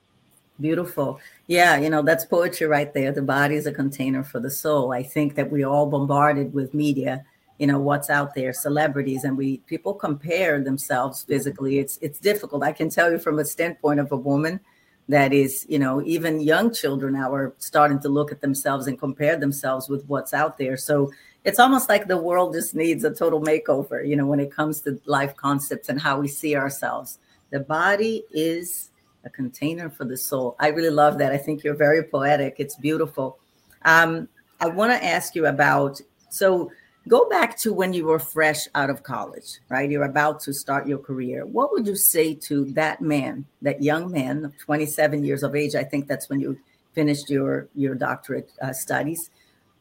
[0.60, 1.20] beautiful.
[1.46, 3.12] Yeah you know that's poetry right there.
[3.12, 4.92] The body is a container for the soul.
[4.92, 7.24] I think that we're all bombarded with media
[7.58, 11.78] you know what's out there celebrities and we people compare themselves physically.
[11.78, 12.62] It's it's difficult.
[12.62, 14.60] I can tell you from a standpoint of a woman
[15.08, 18.98] that is, you know, even young children now are starting to look at themselves and
[18.98, 20.76] compare themselves with what's out there.
[20.76, 21.12] So
[21.44, 24.80] it's almost like the world just needs a total makeover, you know, when it comes
[24.82, 27.18] to life concepts and how we see ourselves.
[27.50, 28.90] The body is
[29.26, 30.56] a container for the soul.
[30.58, 31.32] I really love that.
[31.32, 32.54] I think you're very poetic.
[32.58, 33.38] It's beautiful.
[33.84, 34.28] Um,
[34.60, 36.70] I want to ask you about so
[37.08, 39.90] go back to when you were fresh out of college, right?
[39.90, 41.44] You're about to start your career.
[41.44, 45.74] What would you say to that man, that young man of 27 years of age?
[45.74, 46.58] I think that's when you
[46.94, 49.30] finished your your doctorate uh, studies.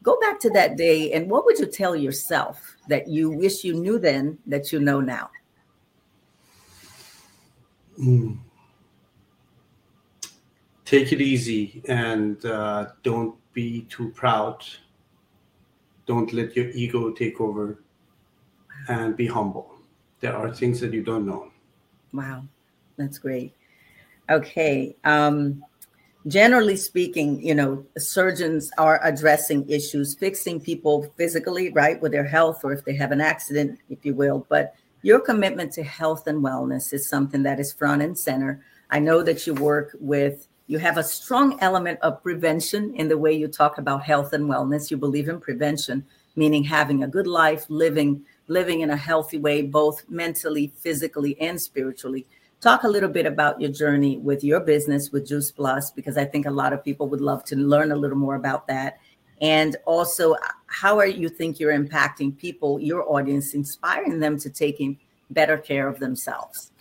[0.04, 3.74] Go back to that day, and what would you tell yourself that you wish you
[3.74, 5.30] knew then that you know now?
[8.00, 8.38] Mm.
[10.86, 14.64] Take it easy and uh, don't be too proud
[16.06, 17.80] don't let your ego take over
[18.88, 19.76] and be humble.
[20.20, 21.52] There are things that you don't know.
[22.14, 22.46] Wow,
[22.98, 23.54] that's great.
[24.30, 24.96] Okay.
[25.04, 25.64] Um,
[26.28, 32.62] generally speaking, you know, surgeons are addressing issues, fixing people physically, right, with their health
[32.64, 34.46] or if they have an accident, if you will.
[34.50, 38.64] But your commitment to health and wellness is something that is front and center.
[38.90, 43.18] I know that you work with you have a strong element of prevention in the
[43.18, 44.90] way you talk about health and wellness.
[44.90, 49.62] You believe in prevention, meaning having a good life, living living in a healthy way,
[49.64, 52.26] both mentally, physically, and spiritually.
[52.62, 56.26] Talk a little bit about your journey with your business with Juice Plus, because I
[56.26, 59.00] think a lot of people would love to learn a little more about that.
[59.42, 60.36] And also,
[60.68, 64.98] how are you think you're impacting people, your audience, inspiring them to taking
[65.30, 66.72] better care of themselves?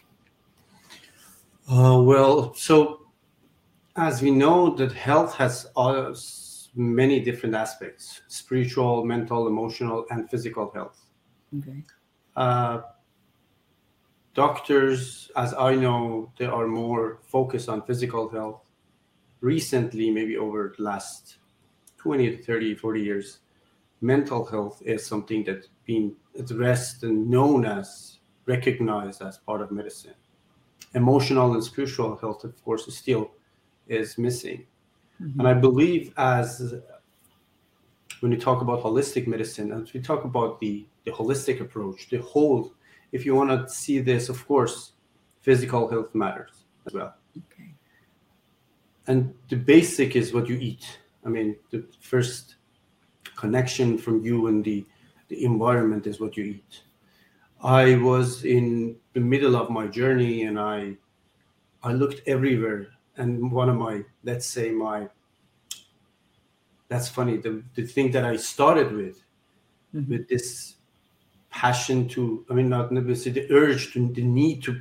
[1.71, 3.04] Uh, well, so
[3.97, 5.67] as we know that health has
[6.77, 11.01] many different aspects spiritual mental emotional and physical health.
[11.59, 11.85] Okay.
[12.37, 12.81] uh,
[14.35, 18.65] doctors as i know they are more focused on physical health
[19.41, 21.37] recently maybe over the last
[22.05, 23.39] 20 30 40 years.
[24.01, 30.15] Mental health is something that's been addressed and known as recognized as part of medicine.
[30.95, 33.31] Emotional and spiritual health of course is still
[33.89, 34.67] is missing.
[35.23, 35.41] Mm-hmm.
[35.41, 36.75] And I believe as
[38.21, 42.19] when you talk about holistic medicine, as we talk about the, the holistic approach, the
[42.19, 42.73] whole,
[43.13, 44.93] if you want to see this, of course,
[45.43, 47.15] physical health matters as well.
[47.37, 47.75] Okay.
[49.07, 50.99] And the basic is what you eat.
[51.25, 52.57] I mean, the first
[53.37, 54.87] connection from you and the,
[55.29, 56.83] the environment is what you eat.
[57.63, 60.97] I was in the middle of my journey and I
[61.83, 65.09] I looked everywhere and one of my let's say my
[66.89, 67.39] that's funny.
[67.39, 69.23] The, the thing that I started with,
[69.95, 70.09] Mhm.
[70.09, 70.77] with this
[71.51, 74.81] passion to, I mean, not necessarily the urge to, the need to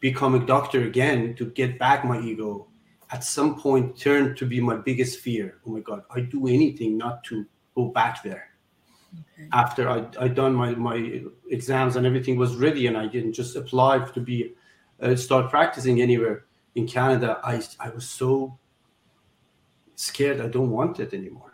[0.00, 2.66] become a doctor again, to get back my ego,
[3.10, 5.58] at some point turned to be my biggest fear.
[5.66, 8.48] Oh my God, I'd do anything not to go back there.
[9.34, 9.48] Okay.
[9.52, 13.56] After I I done my my exams and everything was ready, and I didn't just
[13.56, 14.54] apply to be
[15.02, 18.58] uh, start practicing anywhere in Canada, I I was so
[19.94, 20.40] scared.
[20.40, 21.52] I don't want it anymore.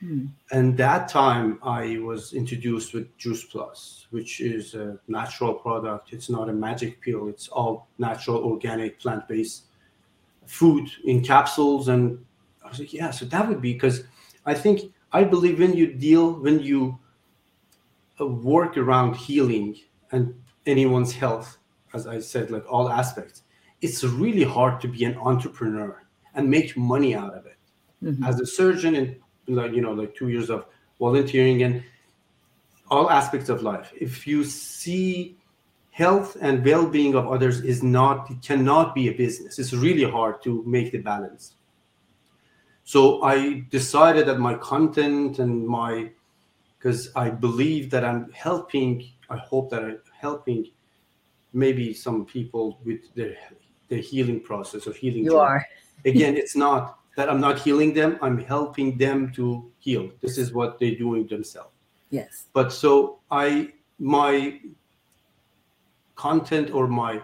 [0.00, 0.26] Hmm.
[0.50, 6.12] And that time, I was introduced with Juice Plus, which is a natural product.
[6.12, 7.28] It's not a magic pill.
[7.28, 9.64] It's all natural, organic, plant-based
[10.46, 11.88] food in capsules.
[11.88, 12.24] And
[12.64, 14.04] I was like, yeah, so that would be because
[14.44, 16.98] I think I believe when you deal, when you
[18.20, 19.76] uh, work around healing
[20.10, 20.34] and
[20.66, 21.58] anyone's health,
[21.94, 23.42] as I said, like all aspects,
[23.82, 26.02] it's really hard to be an entrepreneur
[26.34, 27.58] and make money out of it.
[28.02, 28.26] Mhm.
[28.26, 29.16] As a surgeon and
[29.48, 30.66] like you know, like two years of
[30.98, 31.82] volunteering and
[32.90, 35.36] all aspects of life, if you see
[35.90, 39.58] health and well-being of others is not it cannot be a business.
[39.58, 41.56] It's really hard to make the balance.
[42.84, 46.10] So I decided that my content and my
[46.78, 49.04] because I believe that I'm helping.
[49.30, 50.66] I hope that I'm helping
[51.52, 53.34] maybe some people with their
[53.92, 55.24] their healing process of healing.
[55.24, 55.40] You journey.
[55.40, 55.66] are.
[56.06, 58.18] Again, it's not that I'm not healing them.
[58.22, 60.10] I'm helping them to heal.
[60.22, 61.74] This is what they're doing themselves.
[62.10, 62.46] Yes.
[62.54, 64.60] But so I my
[66.16, 67.22] content or my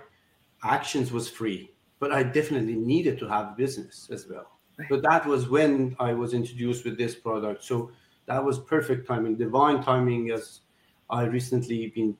[0.62, 4.50] actions was free, but I definitely needed to have business as well.
[4.78, 4.88] Right.
[4.90, 7.64] But that was when I was introduced with this product.
[7.64, 7.90] So
[8.26, 10.61] that was perfect timing, divine timing as
[11.09, 12.16] I recently been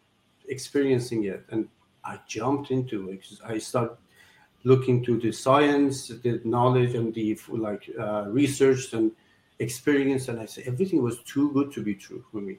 [0.48, 1.68] experiencing it and
[2.04, 3.24] I jumped into it.
[3.44, 3.98] I started
[4.64, 9.12] looking to the science, the knowledge and the like uh, research and
[9.61, 12.59] experience and I said everything was too good to be true for me.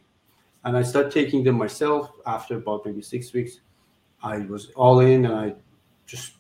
[0.66, 3.60] And I started taking them myself after about maybe six weeks.
[4.22, 5.56] I was all in and I
[6.06, 6.34] just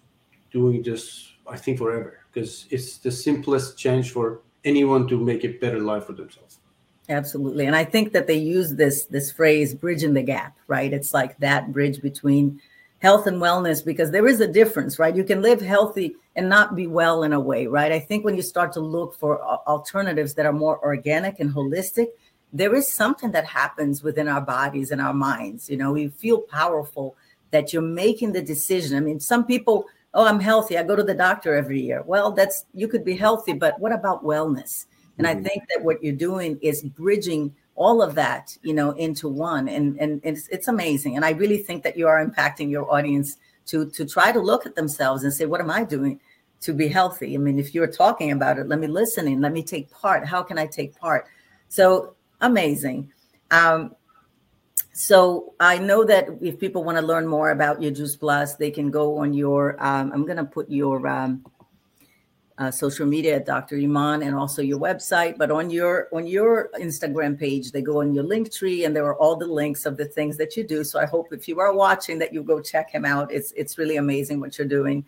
[0.51, 5.49] doing this, I think forever, because it's the simplest change for anyone to make a
[5.49, 6.59] better life for themselves.
[7.07, 7.65] Absolutely.
[7.65, 10.93] And I think that they use this this phrase bridging the gap, right?
[10.93, 12.61] It's like that bridge between
[12.99, 15.15] health and wellness because there is a difference, right?
[15.15, 17.91] You can live healthy and not be well in a way, right?
[17.91, 22.07] I think when you start to look for alternatives that are more organic and holistic,
[22.51, 25.69] there is something that happens within our bodies and our minds.
[25.69, 27.15] You know, we feel powerful
[27.51, 28.97] that you're making the decision.
[28.97, 30.77] I mean, some people, oh, I'm healthy.
[30.77, 32.03] I go to the doctor every year.
[32.03, 34.85] Well, that's you could be healthy, but what about wellness?
[35.17, 35.43] And I Mhm.
[35.43, 39.97] think that what you're doing is bridging all of that, you know, into one, and
[40.01, 41.15] and it's, it's amazing.
[41.15, 43.37] And I really think that you are impacting your audience
[43.67, 46.19] to to try to look at themselves and say, what am I doing
[46.59, 47.33] to be healthy?
[47.33, 50.27] I mean, if you're talking about it, let me listen in, let me take part.
[50.27, 51.25] How can I take part?
[51.69, 53.11] So amazing.
[53.49, 53.95] Um,
[54.91, 58.71] so I know that if people want to learn more about your Juice Plus, they
[58.71, 59.81] can go on your.
[59.81, 61.45] Um, I'm going to put your um,
[62.59, 63.77] uh, social media at Dr.
[63.77, 65.37] Iman and also your website.
[65.37, 69.15] But on your on your Instagram page, they go on your Linktree, and there are
[69.15, 70.83] all the links of the things that you do.
[70.83, 73.31] So I hope if you are watching that you go check him out.
[73.31, 75.05] It's it's really amazing what you're doing.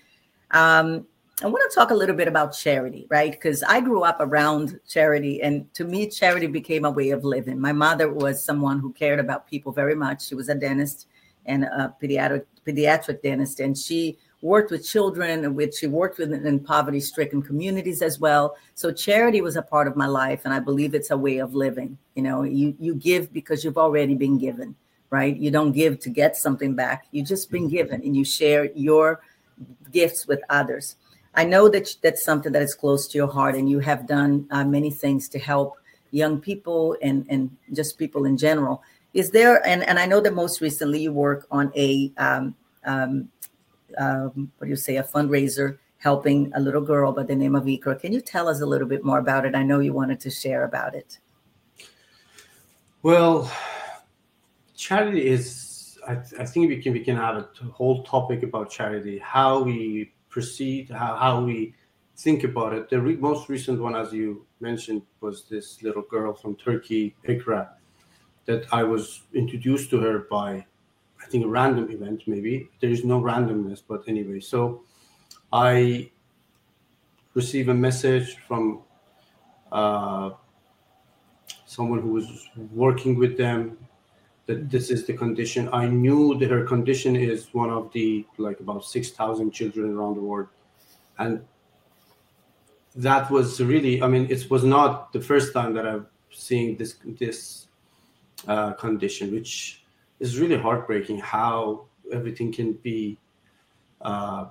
[0.52, 1.06] Um,
[1.44, 3.32] I want to talk a little bit about charity, right?
[3.32, 7.60] Because I grew up around charity, and to me, charity became a way of living.
[7.60, 10.26] My mother was someone who cared about people very much.
[10.28, 11.08] She was a dentist
[11.48, 16.34] and a pediatric pediatric dentist, and she worked with children, and which she worked with
[16.34, 18.56] in poverty-stricken communities as well.
[18.76, 21.54] So charity was a part of my life, and I believe it's a way of
[21.54, 21.98] living.
[22.16, 24.76] You know, you you give because you've already been given,
[25.10, 25.36] right?
[25.36, 27.06] You don't give to get something back.
[27.12, 29.22] You just been given, and you share your
[29.92, 30.96] gifts with others.
[31.36, 34.48] I know that that's something that is close to your heart, and you have done
[34.52, 35.78] uh, many things to help
[36.12, 38.84] young people and and just people in general.
[39.14, 43.30] Is there and and I know that most recently you work on a um, um,
[43.98, 47.66] um, what do you say a fundraiser helping a little girl by the name of
[47.66, 48.00] Ikra.
[48.00, 49.54] Can you tell us a little bit more about it?
[49.54, 51.20] I know you wanted to share about it.
[53.04, 53.52] Well,
[54.76, 55.98] charity is.
[56.08, 60.12] I, I think we can we can have a whole topic about charity, how we
[60.30, 61.76] proceed, how, how we
[62.18, 62.90] think about it.
[62.90, 67.70] The re- most recent one, as you mentioned, was this little girl from Turkey, Ikra,
[68.46, 70.66] that I was introduced to her by,
[71.22, 72.24] I think, a random event.
[72.28, 74.40] Maybe there is no randomness, but anyway.
[74.40, 74.84] So,
[75.54, 76.12] I
[77.34, 78.82] received a message from
[79.72, 80.32] uh,
[81.66, 83.78] someone who was working with them
[84.46, 85.70] that this is the condition.
[85.72, 90.16] I knew that her condition is one of the like about six thousand children around
[90.16, 90.48] the world,
[91.20, 91.46] and
[92.96, 96.96] that was really, I mean, it was not the first time that I've seen this
[97.20, 97.68] this
[98.48, 99.81] uh, condition, which
[100.22, 101.20] is really heartbreaking.
[101.20, 103.18] How everything can be
[104.00, 104.46] uh,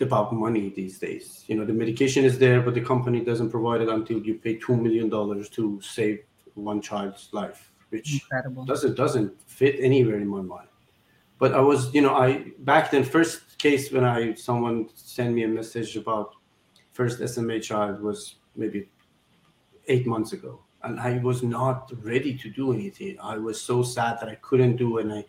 [0.00, 1.44] about money these days.
[1.46, 4.54] You know, the medication is there, but the company doesn't provide it until you pay
[4.56, 6.20] two million dollars to save
[6.54, 8.64] one child's life, which Incredible.
[8.64, 10.68] doesn't doesn't fit anywhere in my mind.
[11.38, 15.44] But I was, you know, I back then first case when I someone sent me
[15.44, 16.34] a message about
[16.92, 18.88] first SMA child was maybe
[19.88, 23.16] eight months ago, and I was not ready to do anything.
[23.22, 25.24] I was so sad that I couldn't do, and I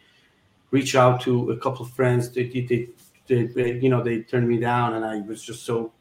[0.72, 2.30] reached out to a couple of friends.
[2.30, 2.90] They, they,
[3.28, 5.92] they, you know, they turned me down, and I was just so,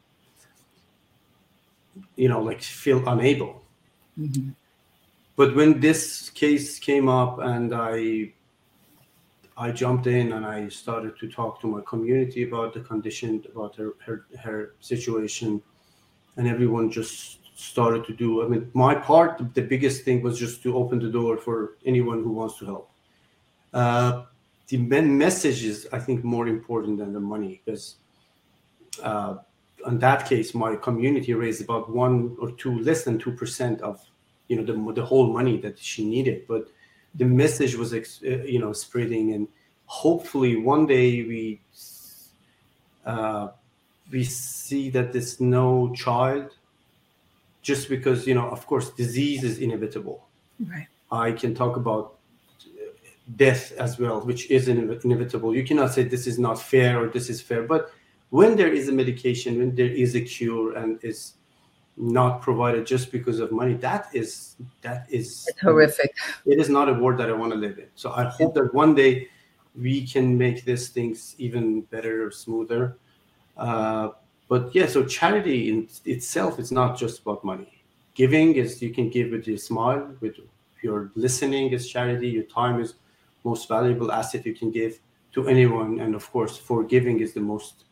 [2.15, 3.61] you know, like feel unable.
[4.17, 4.51] Mm-hmm.
[5.35, 8.33] But when this case came up, and I,
[9.57, 13.75] I jumped in and I started to talk to my community about the condition, about
[13.75, 15.61] her her, her situation,
[16.37, 18.43] and everyone just started to do.
[18.43, 22.23] I mean, my part, the biggest thing was just to open the door for anyone
[22.23, 22.91] who wants to help.
[23.73, 24.23] Uh,
[24.67, 27.95] the message is, I think, more important than the money because
[29.03, 29.35] uh,
[29.87, 33.99] in that case, my community raised about one or two, less than two percent of,
[34.47, 36.47] you know, the the whole money that she needed.
[36.47, 36.67] But
[37.15, 39.47] the message was, uh, you know, spreading, and
[39.85, 41.61] hopefully one day we
[43.05, 43.49] uh,
[44.11, 46.55] we see that there's no child
[47.61, 50.27] just because you know of course disease is inevitable
[50.67, 52.17] right i can talk about
[53.35, 55.55] death as well, which is inevitable.
[55.55, 57.63] You cannot say this is not fair or this is fair.
[57.63, 57.91] But
[58.29, 61.33] when there is a medication, when there is a cure, and is
[61.97, 66.15] not provided just because of money, that is that is it's horrific.
[66.45, 67.87] It is not a world that I want to live in.
[67.95, 69.27] So I hope that one day
[69.75, 72.97] we can make these things even better or smoother.
[73.57, 74.09] Uh,
[74.51, 77.71] but yeah, so charity in itself is not just about money.
[78.15, 80.35] Giving is you can give with your smile, with
[80.81, 82.27] your listening is charity.
[82.27, 82.95] Your time is
[83.45, 84.99] most valuable asset you can give
[85.35, 86.01] to anyone.
[86.01, 87.85] And of course, forgiving is the most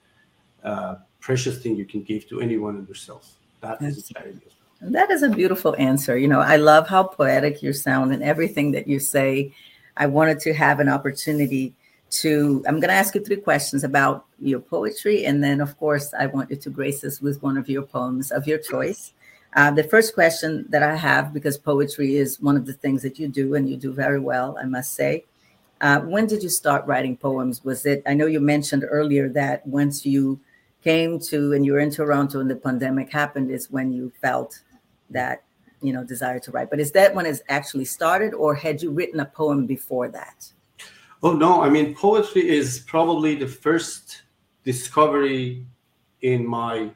[0.62, 3.38] uh, precious thing you can give to anyone and yourself.
[3.62, 4.42] That is charity.
[4.82, 6.18] That is a beautiful answer.
[6.18, 9.54] You know, I love how poetic you sound and everything that you say.
[9.96, 11.74] I wanted to have an opportunity
[12.12, 15.26] to, I'm going to ask you three questions about your poetry.
[15.26, 18.32] And then, of course, I want you to grace us with one of your poems
[18.32, 19.14] of your choice.
[19.56, 23.18] Uh, the first question that I have, because poetry is one of the things that
[23.20, 25.26] you do and you do very well, I must say,
[25.82, 27.64] uh, when did you start writing poems?
[27.64, 30.40] Was it, I know you mentioned earlier that once you
[30.84, 34.62] came to and you were in Toronto and the pandemic happened, is when you felt
[35.10, 35.44] that,
[35.82, 36.70] you know, desire to write.
[36.70, 40.52] But is that when it actually started or had you written a poem before that?
[41.22, 41.62] Oh, no.
[41.62, 44.24] I mean, poetry is probably the first
[44.64, 45.66] discovery
[46.22, 46.92] in my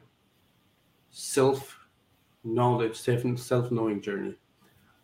[1.10, 1.78] self
[2.42, 4.34] knowledge, self knowing journey.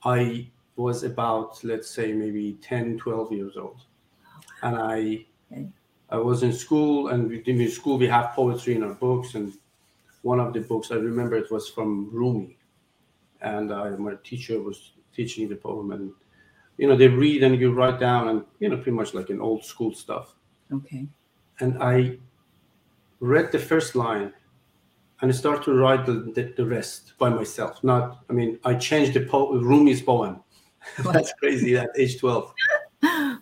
[0.05, 0.51] I
[0.81, 3.83] was about let's say maybe 10 12 years old
[4.63, 5.69] and i okay.
[6.09, 9.53] i was in school and in school we have poetry in our books and
[10.23, 12.57] one of the books i remember it was from rumi
[13.43, 16.13] and I, my teacher was teaching the poem and
[16.81, 19.41] you know they read and you write down and you know pretty much like an
[19.41, 20.35] old school stuff
[20.73, 21.07] okay
[21.61, 22.17] and i
[23.21, 24.33] read the first line
[25.23, 27.85] and I started to write the, the, the, rest by myself.
[27.85, 30.41] Not, I mean, I changed the po- Rumi's poem
[31.13, 32.53] That's crazy at age 12.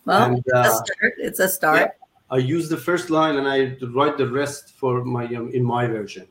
[0.05, 1.13] Well, and, it's, a uh, start.
[1.17, 1.79] it's a start.
[1.79, 1.87] Yeah,
[2.31, 5.85] I use the first line and I write the rest for my um, in my
[5.85, 6.25] version.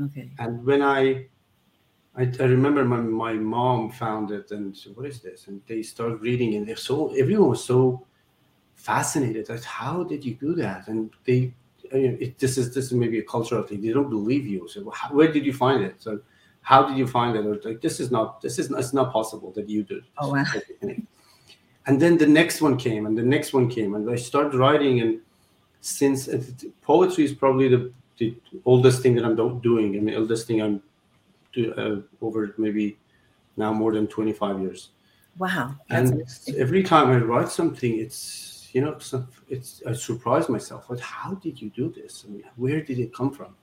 [0.00, 0.30] Okay.
[0.38, 1.26] And when I,
[2.16, 5.46] I, I remember my, my mom found it and said, what is this?
[5.46, 8.06] And they started reading and they're so everyone was so
[8.74, 9.48] fascinated.
[9.48, 10.88] Like, how did you do that?
[10.88, 11.54] And they,
[11.92, 13.80] I mean, it, this is this is maybe a cultural thing.
[13.80, 14.68] They don't believe you.
[14.68, 16.02] So how, where did you find it?
[16.02, 16.20] So
[16.60, 17.46] how did you find it?
[17.46, 20.04] Or like this is not this is it's not possible that you did.
[20.18, 20.44] Oh wow.
[21.86, 25.00] And then the next one came, and the next one came, and I started writing.
[25.00, 25.20] And
[25.80, 26.28] since
[26.80, 30.80] poetry is probably the, the oldest thing that I'm doing, I mean, oldest thing I'm
[31.52, 32.98] do, uh, over maybe
[33.56, 34.90] now more than 25 years.
[35.38, 35.74] Wow.
[35.88, 36.22] and
[36.58, 38.98] every time I write something, it's you know,
[39.48, 40.88] it's I surprise myself.
[40.88, 42.24] Like, how did you do this?
[42.26, 43.54] I mean, where did it come from?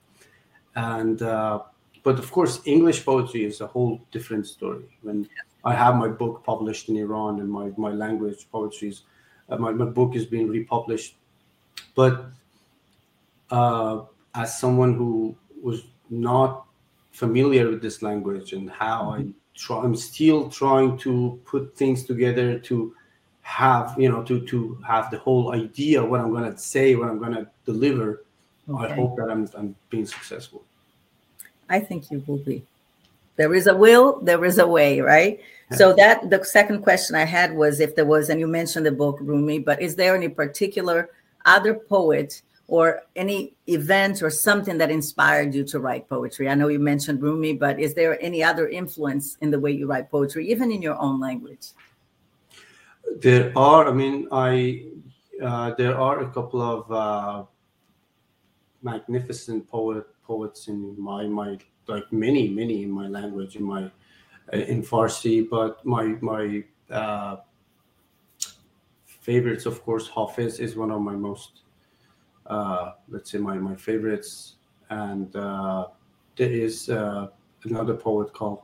[0.76, 1.62] And uh,
[2.04, 4.86] but of course, English poetry is a whole different story.
[5.02, 5.28] When
[5.64, 9.02] I have my book published in Iran and my, my language poetry is,
[9.50, 11.18] uh, my, my book is being republished.
[11.96, 12.26] But
[13.52, 16.66] uh, as someone who was not
[17.20, 19.32] familiar with this language and how I mm-hmm.
[19.56, 22.96] try, I'm still trying to put things together to
[23.42, 27.10] have, you know, to, to have the whole idea what I'm going to say, what
[27.10, 28.24] I'm going to deliver.
[28.70, 28.86] Okay.
[28.86, 30.64] I hope that I'm, I'm being successful.
[31.70, 32.64] I think you will be.
[33.36, 35.40] There is a will, there is a way, right?
[35.72, 38.92] So that the second question I had was if there was, and you mentioned the
[38.92, 41.10] book Rumi, but is there any particular
[41.46, 46.48] other poet or any event or something that inspired you to write poetry?
[46.48, 49.88] I know you mentioned Rumi, but is there any other influence in the way you
[49.88, 51.68] write poetry, even in your own language?
[53.18, 53.88] There are.
[53.88, 54.86] I mean, I
[55.44, 57.44] uh, there are a couple of uh,
[58.84, 61.58] magnificent poet poets in my my
[61.88, 63.86] like many many in my language in my
[64.54, 67.38] uh, in Farsi, but my my uh,
[69.30, 71.62] favorites, of course, Hafiz is one of my most
[72.50, 74.56] uh, let's say my my favorites,
[74.90, 75.88] and uh,
[76.36, 77.28] there is uh,
[77.64, 78.62] another poet called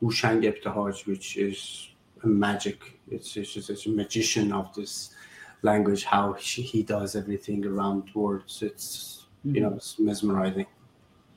[0.00, 1.90] Hushang Ebtehaj, which is
[2.22, 2.98] a magic.
[3.10, 5.10] It's, it's just it's a magician of this
[5.62, 6.04] language.
[6.04, 8.62] How she, he does everything around words.
[8.62, 10.66] It's you know it's mesmerizing.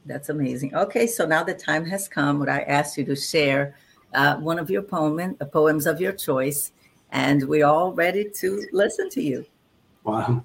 [0.05, 0.73] That's amazing.
[0.75, 3.75] Okay, so now the time has come when I asked you to share
[4.13, 6.71] uh, one of your poem, uh, poems of your choice,
[7.11, 9.45] and we're all ready to listen to you.
[10.03, 10.43] Wow.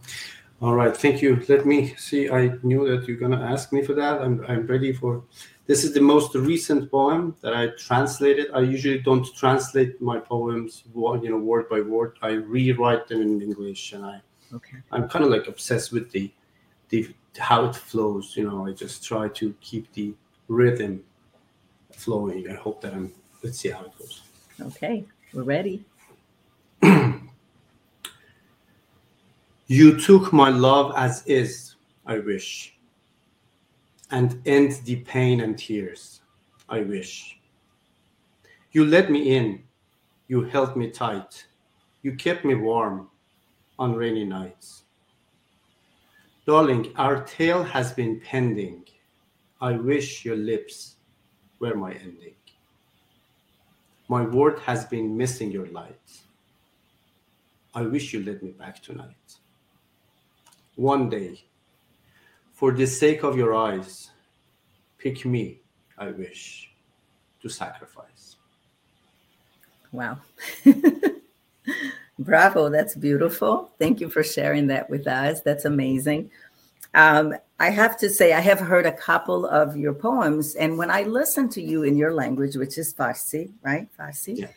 [0.64, 1.44] All right, thank you.
[1.46, 2.30] Let me see.
[2.30, 4.22] I knew that you're gonna ask me for that.
[4.22, 5.22] I'm I'm ready for.
[5.66, 8.46] This is the most recent poem that I translated.
[8.54, 12.16] I usually don't translate my poems, you know, word by word.
[12.22, 14.22] I rewrite them in English, and I,
[14.54, 16.32] okay, I'm kind of like obsessed with the,
[16.88, 18.34] the how it flows.
[18.34, 20.14] You know, I just try to keep the
[20.48, 21.04] rhythm
[21.92, 22.48] flowing.
[22.48, 23.12] I hope that I'm.
[23.42, 24.22] Let's see how it goes.
[24.62, 25.04] Okay,
[25.34, 25.84] we're ready.
[29.74, 31.74] You took my love as is,
[32.06, 32.78] I wish,
[34.12, 36.20] and end the pain and tears,
[36.68, 37.40] I wish.
[38.70, 39.64] You let me in,
[40.28, 41.44] you held me tight,
[42.02, 43.08] you kept me warm
[43.76, 44.84] on rainy nights.
[46.46, 48.84] Darling, our tale has been pending.
[49.60, 50.98] I wish your lips
[51.58, 52.36] were my ending.
[54.06, 56.08] My word has been missing your light.
[57.74, 59.38] I wish you led me back tonight
[60.76, 61.44] one day,
[62.52, 64.10] for the sake of your eyes,
[64.98, 65.60] pick me,
[65.98, 66.72] I wish,
[67.42, 68.36] to sacrifice.
[69.92, 70.18] Wow.
[72.18, 73.72] Bravo, that's beautiful.
[73.78, 75.40] Thank you for sharing that with us.
[75.42, 76.30] That's amazing.
[76.94, 80.90] Um, I have to say, I have heard a couple of your poems, and when
[80.90, 83.88] I listen to you in your language, which is Farsi, right?
[83.98, 84.38] Farsi.
[84.38, 84.48] Yeah.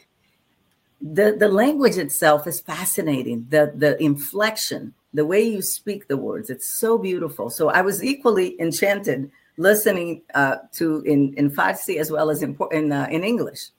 [1.01, 3.47] The, the language itself is fascinating.
[3.49, 7.49] The the inflection, the way you speak the words it's so beautiful.
[7.49, 12.55] So i was equally enchanted listening uh, to in in farsi as well as in
[12.71, 13.69] in, uh, in english.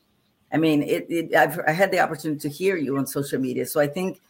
[0.53, 3.65] I mean it, it I've, i had the opportunity to hear you on social media.
[3.67, 4.21] So i think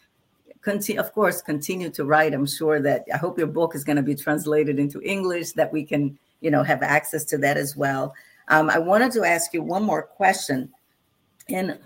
[0.61, 2.33] continue of course continue to write.
[2.33, 5.73] I'm sure that i hope your book is going to be translated into english that
[5.73, 8.13] we can you know have access to that as well.
[8.53, 10.59] Um, i wanted to ask you one more question.
[11.57, 11.79] And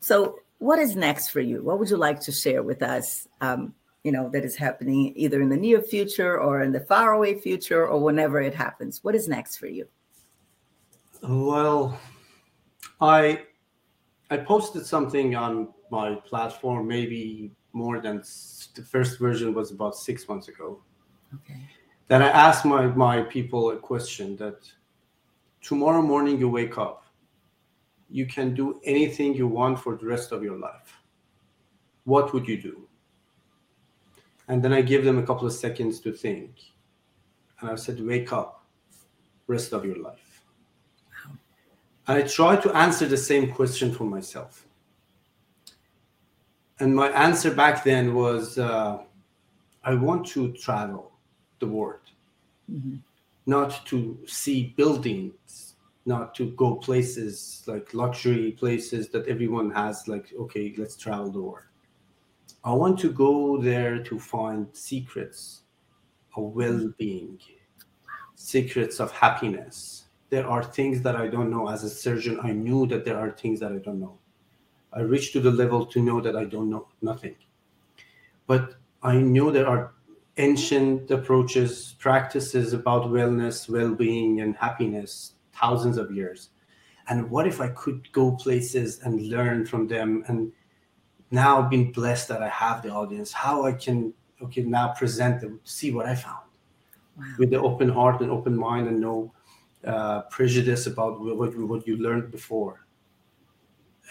[0.00, 1.62] so what is next for you?
[1.62, 3.28] What would you like to share with us?
[3.40, 3.74] Um,
[4.04, 7.86] you know that is happening either in the near future or in the faraway future
[7.86, 9.04] or whenever it happens.
[9.04, 9.86] What is next for you?
[11.22, 11.98] Well
[13.00, 13.42] i
[14.30, 18.22] i posted something on my platform maybe more than
[18.74, 20.82] the first version was about six months ago.
[21.34, 21.60] Okay.
[22.08, 24.70] That i asked my my people a question that
[25.60, 27.04] tomorrow morning you wake up
[28.08, 30.96] you can do anything you want for the rest of your life.
[32.04, 32.88] What would you do
[34.50, 36.50] and then I give them a couple of seconds to think.
[37.60, 38.66] And I said, wake up,
[39.46, 40.42] rest of your life.
[42.08, 44.66] And I try to answer the same question for myself.
[46.80, 48.98] And my answer back then was, uh,
[49.84, 51.12] I want to travel
[51.60, 52.10] the world,
[52.68, 52.96] mm-hmm.
[53.46, 55.76] not to see buildings,
[56.06, 61.40] not to go places like luxury places that everyone has, like, okay, let's travel the
[61.40, 61.69] world.
[62.62, 65.62] I want to go there to find secrets
[66.36, 67.38] of well being,
[68.34, 70.04] secrets of happiness.
[70.28, 71.68] There are things that I don't know.
[71.68, 74.18] As a surgeon, I knew that there are things that I don't know.
[74.92, 77.36] I reached to the level to know that I don't know nothing.
[78.46, 79.94] But I know there are
[80.36, 86.50] ancient approaches, practices about wellness, well being, and happiness, thousands of years.
[87.08, 90.52] And what if I could go places and learn from them and
[91.30, 94.12] now being blessed that I have the audience, how I can
[94.42, 96.48] okay now present them, see what I found
[97.16, 97.24] wow.
[97.38, 99.32] with the open heart and open mind and no
[99.84, 102.86] uh, prejudice about what, what you learned before.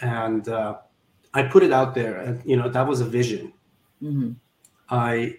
[0.00, 0.78] And uh,
[1.34, 3.52] I put it out there, and you know that was a vision.
[4.02, 4.32] Mm-hmm.
[4.88, 5.36] I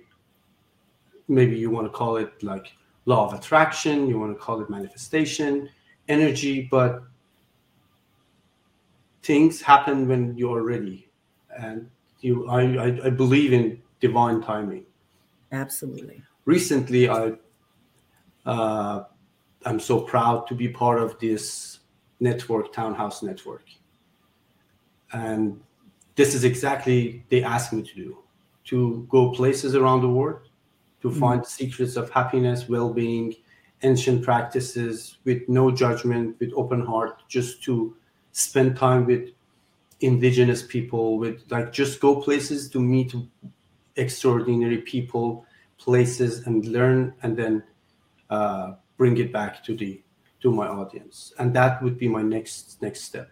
[1.27, 2.73] maybe you want to call it like
[3.05, 5.69] law of attraction, you want to call it manifestation,
[6.07, 7.03] energy, but
[9.23, 11.10] things happen when you're ready.
[11.59, 11.89] And
[12.21, 14.85] you, I, I, I believe in divine timing.
[15.51, 16.21] Absolutely.
[16.45, 17.33] Recently, I,
[18.45, 19.03] uh,
[19.65, 21.79] I'm so proud to be part of this
[22.19, 23.65] network, Townhouse Network,
[25.13, 25.59] and
[26.15, 28.17] this is exactly they asked me to do,
[28.65, 30.49] to go places around the world,
[31.01, 31.19] to mm-hmm.
[31.19, 33.35] find secrets of happiness, well-being,
[33.83, 37.95] ancient practices with no judgment, with open heart, just to
[38.31, 39.29] spend time with
[40.01, 43.13] indigenous people, with like just go places to meet
[43.95, 45.45] extraordinary people,
[45.77, 47.63] places, and learn, and then
[48.29, 50.01] uh, bring it back to the
[50.41, 51.33] to my audience.
[51.39, 53.29] And that would be my next next step.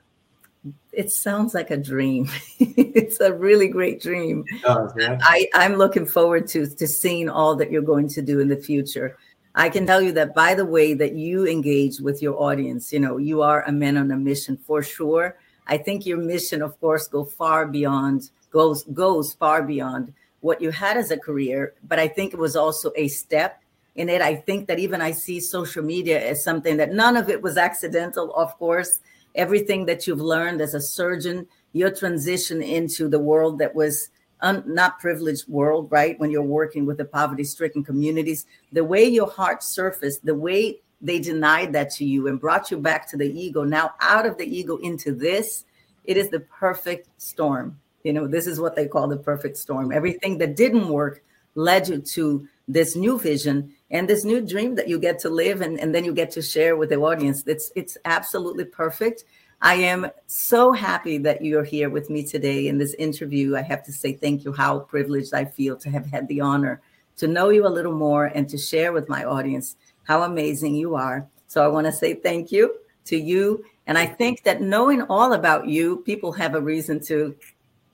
[0.92, 2.30] It sounds like a dream.
[2.60, 4.44] it's a really great dream.
[4.62, 5.18] Does, yeah?
[5.22, 8.58] I, I'm looking forward to to seeing all that you're going to do in the
[8.58, 9.18] future.
[9.56, 13.00] I can tell you that by the way that you engage with your audience, you
[13.00, 15.38] know, you are a man on a mission for sure.
[15.70, 20.72] I think your mission, of course, go far beyond goes goes far beyond what you
[20.72, 23.62] had as a career, but I think it was also a step
[23.96, 24.22] in it.
[24.22, 27.58] I think that even I see social media as something that none of it was
[27.58, 29.00] accidental, of course.
[29.36, 34.10] Everything that you've learned as a surgeon, your transition into the world that was
[34.42, 36.20] un, not privileged world, right?
[36.20, 40.80] When you're working with the poverty stricken communities, the way your heart surfaced, the way
[41.02, 44.38] they denied that to you and brought you back to the ego, now out of
[44.38, 45.66] the ego into this,
[46.06, 47.80] it is the perfect storm.
[48.04, 49.92] You know, this is what they call the perfect storm.
[49.92, 51.24] Everything that didn't work
[51.56, 55.62] led you to this new vision and this new dream that you get to live
[55.62, 57.44] and, and then you get to share with the audience.
[57.48, 59.24] It's it's absolutely perfect.
[59.62, 63.58] I am so happy that you're here with me today in this interview.
[63.58, 66.82] I have to say thank you, how privileged I feel to have had the honor
[67.18, 69.76] to know you a little more and to share with my audience
[70.10, 71.28] how amazing you are.
[71.46, 73.64] So I want to say thank you to you.
[73.86, 77.36] And I think that knowing all about you, people have a reason to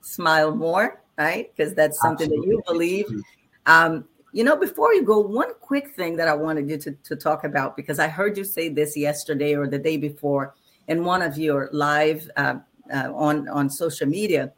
[0.00, 1.54] smile more, right?
[1.54, 2.48] Because that's something Absolutely.
[2.48, 3.06] that you believe.
[3.66, 7.16] Um, you know, before you go, one quick thing that I wanted you to, to
[7.16, 10.54] talk about, because I heard you say this yesterday or the day before
[10.88, 12.56] in one of your live uh,
[12.94, 14.52] uh, on on social media,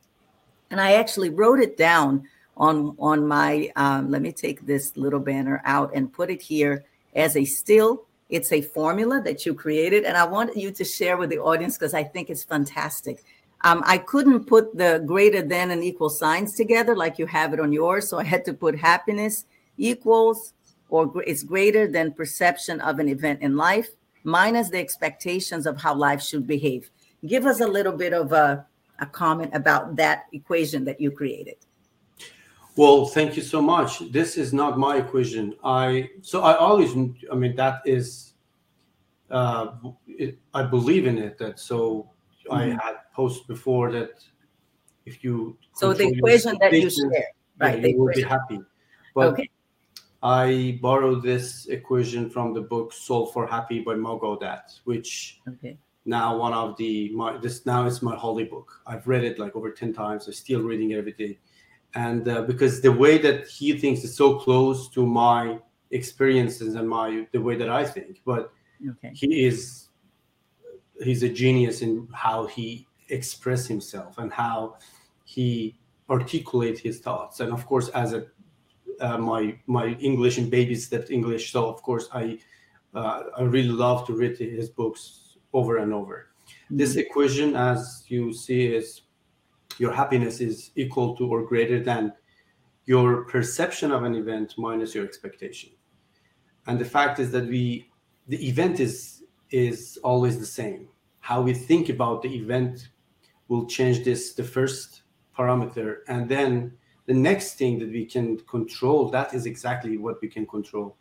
[0.70, 3.70] and I actually wrote it down on on my.
[3.76, 6.84] Um, let me take this little banner out and put it here
[7.18, 8.06] as a still.
[8.30, 11.78] It's a formula that you created, and I want you to share with the audience
[11.78, 13.24] because I think it's fantastic.
[13.62, 17.60] Um, I couldn't put the greater than and equal signs together like you have it
[17.60, 19.46] on yours, so I had to put happiness
[19.78, 20.52] equals
[20.90, 23.88] or is greater than perception of an event in life
[24.24, 26.90] minus the expectations of how life should behave.
[27.26, 28.66] Give us a little bit of a,
[29.00, 31.56] a comment about that equation that you created.
[32.78, 34.08] Well, thank you so much.
[34.12, 35.56] This is not my equation.
[35.64, 36.90] I so I always
[37.32, 38.34] I mean that is
[39.30, 39.72] uh
[40.06, 42.12] it, I believe in it that so
[42.48, 42.54] mm-hmm.
[42.54, 44.22] I had post before that
[45.06, 47.26] if you so the equation that you share
[47.58, 48.60] right you will be happy.
[49.12, 49.50] But okay.
[50.22, 55.76] I borrowed this equation from the book Solve for Happy by Mo Gawdat, which okay.
[56.04, 58.82] now one of the my this now is my holy book.
[58.86, 60.28] I've read it like over 10 times.
[60.28, 61.40] I'm still reading it every day.
[61.94, 65.58] And uh, because the way that he thinks is so close to my
[65.90, 68.52] experiences and my the way that I think, but
[68.90, 69.12] okay.
[69.14, 69.88] he is
[71.02, 74.76] he's a genius in how he express himself and how
[75.24, 75.78] he
[76.10, 77.40] articulate his thoughts.
[77.40, 78.26] And of course, as a
[79.00, 81.52] uh, my my English and baby stepped English.
[81.52, 82.38] So of course I
[82.94, 86.28] uh, I really love to read his books over and over.
[86.46, 86.76] Mm-hmm.
[86.76, 89.02] This equation, as you see, is
[89.78, 92.12] your happiness is equal to or greater than
[92.84, 95.70] your perception of an event minus your expectation.
[96.66, 97.90] And the fact is that we
[98.26, 100.88] the event is is always the same.
[101.20, 102.88] How we think about the event
[103.48, 105.02] will change this the first
[105.36, 106.72] parameter and then
[107.06, 110.96] the next thing that we can control that is exactly what we can control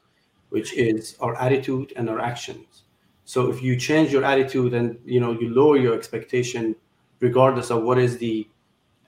[0.49, 2.84] which is our attitude and our actions
[3.25, 6.75] so if you change your attitude and you know you lower your expectation
[7.19, 8.47] regardless of what is the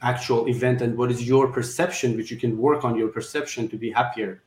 [0.02, 3.78] actual event and what is your perception which you can work on your perception to
[3.78, 4.42] be happier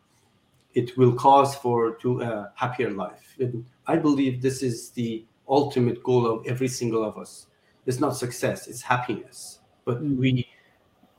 [0.74, 3.36] it will cause for to a happier life.
[3.38, 7.46] And i believe this is the ultimate goal of every single of us.
[7.86, 9.58] It's not success it's happiness.
[9.84, 10.16] But mm.
[10.16, 10.46] we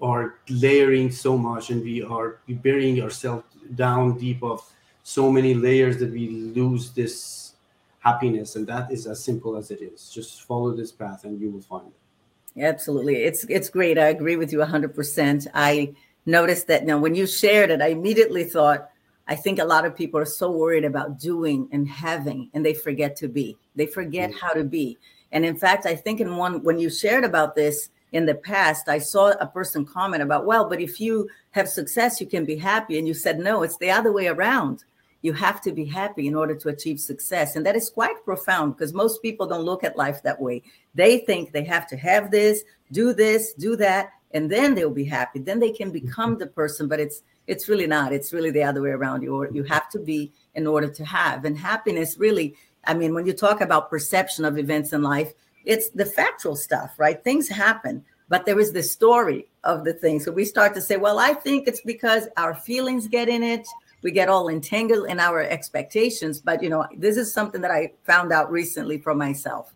[0.01, 4.61] are layering so much and we are burying ourselves down deep of
[5.03, 7.55] so many layers that we lose this
[7.99, 8.55] happiness.
[8.55, 10.09] And that is as simple as it is.
[10.09, 12.02] Just follow this path and you will find it
[12.59, 15.93] absolutely it's it's great i agree with you 100% i
[16.25, 18.89] noticed that now when you shared it i immediately thought
[19.27, 22.73] I think a lot of people are so worried about doing and having, and they
[22.73, 23.57] forget to be.
[23.75, 24.45] They forget mm-hmm.
[24.45, 24.97] how to be.
[25.31, 28.89] And in fact, I think in one, when you shared about this in the past,
[28.89, 32.57] I saw a person comment about, well, but if you have success, you can be
[32.57, 32.99] happy.
[32.99, 34.83] And you said, no, it's the other way around.
[35.23, 37.55] You have to be happy in order to achieve success.
[37.55, 40.61] And that is quite profound because most people don't look at life that way.
[40.93, 45.05] They think they have to have this, do this, do that, and then they'll be
[45.05, 45.39] happy.
[45.39, 46.39] Then they can become mm-hmm.
[46.39, 48.13] the person, but it's it's really not.
[48.13, 49.23] It's really the other way around.
[49.23, 51.45] You you have to be in order to have.
[51.45, 52.55] And happiness really,
[52.85, 55.33] I mean, when you talk about perception of events in life,
[55.65, 57.23] it's the factual stuff, right?
[57.23, 60.19] Things happen, but there is the story of the thing.
[60.19, 63.65] So we start to say, well, I think it's because our feelings get in it.
[64.03, 66.39] We get all entangled in our expectations.
[66.39, 69.73] But you know, this is something that I found out recently for myself.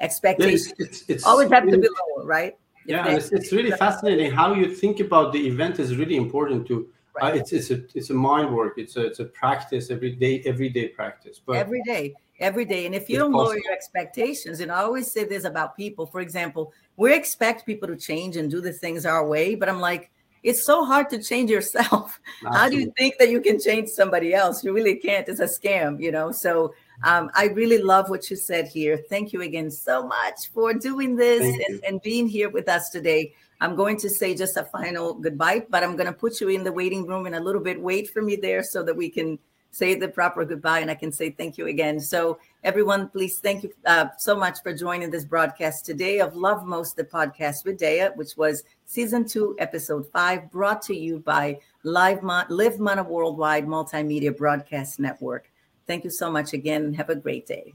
[0.00, 2.56] Expectations it's, it's, it's always have to be lower, right?
[2.86, 6.88] Yeah, it's, it's really fascinating how you think about the event is really important to
[7.14, 7.34] Right.
[7.34, 8.74] Uh, it's it's a it's a mind work.
[8.76, 11.40] It's a it's a practice every day, everyday practice.
[11.44, 12.86] But every day, every day.
[12.86, 13.46] And if you don't possible.
[13.46, 16.06] lower your expectations, and I always say this about people.
[16.06, 19.80] For example, we expect people to change and do the things our way, but I'm
[19.80, 20.10] like,
[20.42, 22.20] it's so hard to change yourself.
[22.44, 22.58] Absolutely.
[22.58, 24.64] How do you think that you can change somebody else?
[24.64, 25.28] You really can't.
[25.28, 26.32] It's a scam, you know.
[26.32, 26.74] So
[27.04, 28.98] um, I really love what you said here.
[29.08, 33.34] Thank you again so much for doing this and, and being here with us today.
[33.60, 36.64] I'm going to say just a final goodbye, but I'm going to put you in
[36.64, 37.80] the waiting room in a little bit.
[37.80, 39.38] Wait for me there so that we can
[39.70, 42.00] say the proper goodbye and I can say thank you again.
[42.00, 46.66] So, everyone, please thank you uh, so much for joining this broadcast today of Love
[46.66, 51.58] Most, the podcast with Déa, which was season two, episode five, brought to you by
[51.84, 55.50] Live Mon- Live Mana Worldwide Multimedia Broadcast Network.
[55.86, 56.92] Thank you so much again.
[56.94, 57.72] Have a great day.